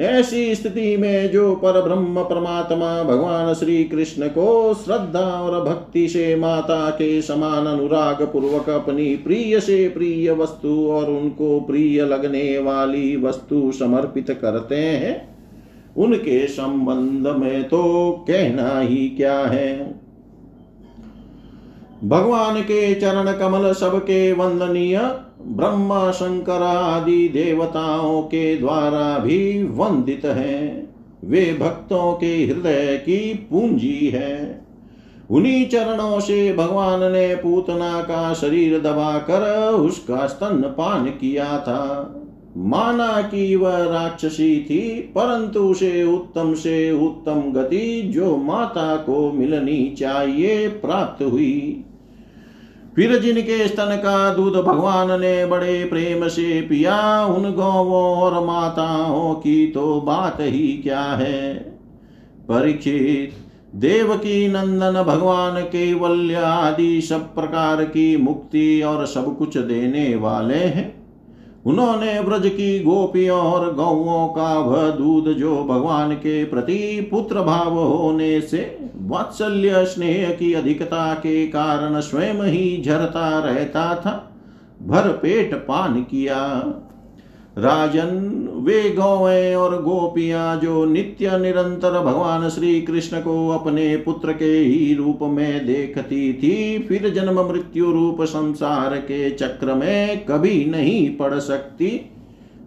ऐसी 0.00 0.54
स्थिति 0.54 0.96
में 0.96 1.30
जो 1.30 1.54
पर 1.54 1.80
ब्रह्म 1.82 2.22
परमात्मा 2.24 3.02
भगवान 3.02 3.52
श्री 3.54 3.84
कृष्ण 3.84 4.28
को 4.28 4.74
श्रद्धा 4.74 5.20
और 5.20 5.64
भक्ति 5.64 6.08
से 6.08 6.34
माता 6.36 6.90
के 6.90 7.22
समान 7.22 7.66
अनुराग 7.66 8.22
पूर्वक 8.22 8.68
अपनी 8.70 9.14
प्रिय 9.16 9.60
से 9.60 9.88
प्रिय 9.88 10.32
वस्तु 10.32 10.74
और 10.88 11.10
उनको 11.10 11.60
प्रिय 11.60 12.02
लगने 12.02 12.58
वाली 12.58 13.16
वस्तु 13.16 13.72
समर्पित 13.72 14.30
करते 14.42 14.76
हैं, 14.76 15.14
उनके 15.96 16.46
संबंध 16.46 17.28
में 17.36 17.64
तो 17.64 18.10
कहना 18.28 18.78
ही 18.80 19.08
क्या 19.08 19.38
है। 19.38 19.94
भगवान 22.04 22.60
के 22.62 22.94
चरण 22.94 23.32
कमल 23.32 23.72
सबके 23.72 24.32
वंदनीय 24.32 24.98
ब्रह्मा 25.42 26.10
शंकर 26.10 26.62
आदि 26.62 27.28
देवताओं 27.28 28.22
के 28.22 28.56
द्वारा 28.56 29.18
भी 29.18 29.62
वंदित 29.62 30.24
हैं। 30.24 30.94
वे 31.24 31.56
भक्तों 31.60 32.12
के 32.12 32.46
हृदय 32.46 32.96
की 32.96 33.34
पूंजी 33.34 34.06
है। 34.06 34.66
उन्हीं 35.30 35.68
चरणों 35.68 36.20
से 36.20 36.52
भगवान 36.52 37.12
ने 37.12 37.34
पूतना 37.34 38.02
का 38.02 38.34
शरीर 38.34 38.80
दबाकर 38.80 39.70
उसका 39.72 40.26
स्तन 40.26 40.74
पान 40.78 41.06
किया 41.06 41.58
था। 41.58 42.12
माना 42.56 43.22
कि 43.22 43.56
वह 43.56 43.84
राक्षसी 43.84 44.66
थी, 44.70 45.00
परंतु 45.00 45.60
उसे 45.60 46.04
उत्तम 46.04 46.54
से 46.54 46.92
उत्तम 46.92 47.52
गति 47.52 48.02
जो 48.14 48.36
माता 48.36 48.96
को 48.96 49.32
मिलनी 49.32 49.96
चाहिए 49.98 50.68
प्राप्त 50.68 51.22
हुई। 51.22 51.84
फिर 52.96 53.18
जिनके 53.18 53.68
स्तन 53.68 53.96
का 53.96 54.34
दूध 54.34 54.54
भगवान 54.54 55.20
ने 55.20 55.46
बड़े 55.46 55.84
प्रेम 55.84 56.28
से 56.28 56.60
पिया, 56.60 57.24
उन 57.24 57.52
गौवों 57.52 58.16
और 58.16 58.44
माताओं 58.44 59.34
की 59.34 59.66
तो 59.66 60.00
बात 60.00 60.36
ही 60.40 60.68
क्या 60.82 61.00
है? 61.00 61.54
परीक्षित 62.48 63.32
देव 63.74 64.16
की 64.16 64.48
नंदन, 64.48 65.02
भगवान 65.02 65.62
के 65.62 65.94
वल्य 65.94 66.34
आदि 66.34 67.00
सब 67.00 67.34
प्रकार 67.34 67.84
की 67.84 68.16
मुक्ति 68.16 68.82
और 68.82 69.06
सब 69.06 69.36
कुछ 69.38 69.58
देने 69.58 70.16
वाले 70.16 70.54
हैं। 70.54 70.95
उन्होंने 71.66 72.20
ब्रज 72.22 72.46
की 72.48 72.78
गोपियों 72.78 73.38
और 73.38 73.72
गौओं 73.74 74.26
का 74.28 74.58
वह 74.58 74.90
दूध 74.90 75.28
जो 75.32 75.54
भगवान 75.64 76.14
के 76.14 76.44
प्रति 76.44 77.08
पुत्र 77.10 77.42
भाव 77.42 77.78
होने 77.78 78.40
से 78.40 78.60
वात्सल्य 79.02 79.84
स्नेह 79.84 80.30
की 80.30 80.52
अधिकता 80.54 81.14
के 81.14 81.46
कारण 81.46 82.00
स्वयं 82.00 82.42
ही 82.42 82.82
झरता 82.82 83.38
रहता 83.38 83.94
था 83.96 84.12
भर 84.82 85.08
पेट 85.12 85.54
पान 85.54 86.00
किया। 86.02 86.38
राजन 87.56 88.08
वे 88.64 88.82
गौएँ 88.90 89.54
और 89.54 89.80
गोपियाँ 89.82 90.56
जो 90.56 90.84
नित्य 90.84 91.38
निरंतर 91.38 91.98
भगवान 92.00 92.48
श्री 92.48 92.80
कृष्ण 92.82 93.20
को 93.20 93.48
अपने 93.48 93.96
पुत्र 93.96 94.32
के 94.32 94.44
ही 94.44 94.94
रूप 94.94 95.18
में 95.22 95.66
देखती 95.66 96.32
थी, 96.32 96.78
फिर 96.78 97.08
जन्म 97.10 97.40
मृत्यु 97.42 97.92
रूप 97.92 98.22
संसार 98.22 98.96
के 98.98 99.30
चक्र 99.30 99.74
में 99.74 100.24
कभी 100.26 100.64
नहीं 100.64 101.16
पड़ 101.16 101.34
सकती, 101.34 101.90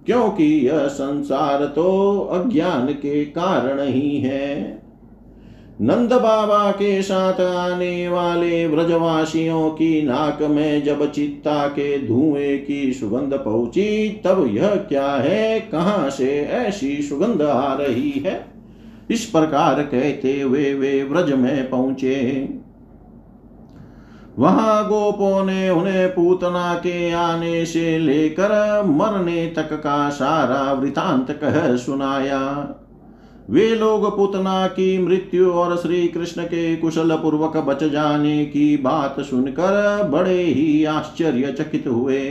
क्योंकि 0.05 0.45
यह 0.67 0.87
संसार 0.87 1.65
तो 1.65 2.19
अज्ञान 2.33 2.87
के 2.93 3.23
कारण 3.25 3.81
ही 3.81 4.17
है। 4.17 4.81
नंद 5.81 6.13
बाबा 6.13 6.71
के 6.71 7.01
साथ 7.01 7.41
आने 7.41 8.09
वाले 8.09 8.67
व्रजवासियों 8.67 9.69
की 9.69 10.01
नाक 10.01 10.41
में 10.41 10.83
जब 10.83 11.11
चित्ता 11.11 11.67
के 11.67 12.07
धुएँ 12.07 12.57
की 12.57 12.93
सुगंध 12.93 13.33
पहुँची, 13.33 14.09
तब 14.25 14.49
यह 14.51 14.67
क्या 14.67 15.11
है? 15.11 15.59
कहाँ 15.59 16.09
से 16.09 16.41
ऐसी 16.41 17.01
सुगंध 17.01 17.41
आ 17.41 17.73
रही 17.73 18.11
है? 18.11 18.45
इस 19.11 19.25
प्रकार 19.25 19.83
कहते 19.83 20.41
हुए 20.41 20.73
वे 20.73 21.03
व्रज 21.03 21.33
में 21.33 21.69
पहुँचे। 21.69 22.49
वहाँ 24.39 24.85
गोपों 24.85 25.45
ने 25.45 25.69
उन्हें 25.69 26.09
पूतना 26.09 26.73
के 26.73 27.11
आने 27.11 27.65
से 27.65 27.99
लेकर 27.99 28.83
मरने 28.85 29.53
तक 29.55 29.73
का 29.73 30.09
सारा 30.09 30.73
वृतांत 30.73 31.31
कह 31.31 31.75
सुनाया। 31.75 32.75
वे 33.49 33.75
लोग 33.75 34.17
पुतना 34.17 34.67
की 34.67 34.97
मृत्यु 34.97 35.51
और 35.51 35.75
श्री 35.77 36.07
कृष्ण 36.07 36.43
के 36.43 36.75
कुशल 36.75 37.15
पूर्वक 37.15 37.57
बच 37.57 37.83
जाने 37.83 38.45
की 38.45 38.77
बात 38.77 39.19
सुनकर 39.19 40.03
बड़े 40.03 40.43
ही 40.43 40.85
आश्चर्यचकित 40.85 41.87
हुए। 41.87 42.25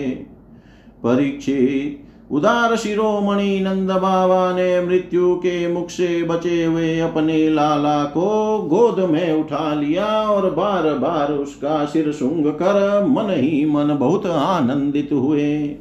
परीक्षित 1.02 2.04
उदार 2.30 2.76
शिरोमणि 2.76 3.60
नंद 3.60 3.90
बाबा 3.90 4.52
ने 4.52 4.86
मृत्यु 4.86 5.34
के 5.34 5.68
मुख 5.68 5.90
से 5.90 6.22
बचे 6.22 6.64
हुए 6.64 6.98
अपने 7.00 7.48
लाला 7.50 8.04
को 8.04 8.58
गोद 8.58 9.10
में 9.10 9.32
उठा 9.32 9.74
लिया 9.74 10.06
और 10.06 10.50
बार 10.50 10.92
बार 10.94 11.32
उसका 11.32 11.84
सिर 11.84 12.12
सुंग 12.12 12.46
कर 12.46 13.04
मन 13.04 13.30
ही 13.30 13.64
मन 13.66 13.96
बहुत 14.00 14.26
आनंदित 14.26 15.08
हुए। 15.12 15.76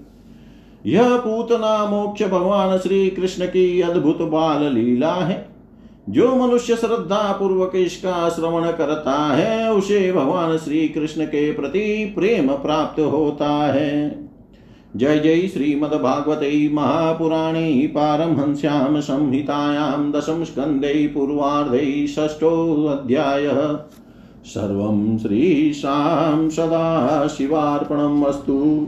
यह 0.86 1.17
पूतना 1.17 1.86
मोक्ष 1.86 2.23
भगवान 2.23 2.78
श्री 2.78 3.09
कृष्ण 3.09 3.45
की 3.45 3.82
अद्भुत 3.82 4.21
बाल 4.21 4.73
लीला 4.73 5.13
है। 5.13 5.49
जो 6.09 6.36
मनुष्य 6.36 6.75
श्रद्धा 6.75 7.32
पूर्वक 7.32 7.71
इसका 7.75 8.30
श्रवण 8.30 8.71
करता 8.71 9.34
है, 9.34 9.73
उसे 9.73 10.11
भगवान 10.11 10.57
श्री 10.57 10.89
कृष्ण 10.89 11.25
के 11.25 11.53
प्रति 11.53 12.13
प्रेम 12.17 12.47
प्राप्त 12.47 13.01
होता 13.01 13.73
है। 13.73 14.30
जय 14.95 15.19
जय 15.19 15.47
श्रीमद्भागवते 15.47 16.69
महापुराणे 16.73 17.91
पारमहंस्यां 17.95 19.01
संहितायां 19.01 20.11
दशम 20.11 20.43
स्कन्धे 20.43 21.07
पूर्वार्धे 21.07 22.07
षष्ठोऽध्यायः। 22.07 23.80
सर्वं 24.45 25.17
श्रीशां 25.17 26.49
सदाशिवार्पणम् 26.49 28.25
अस्तु। 28.25 28.88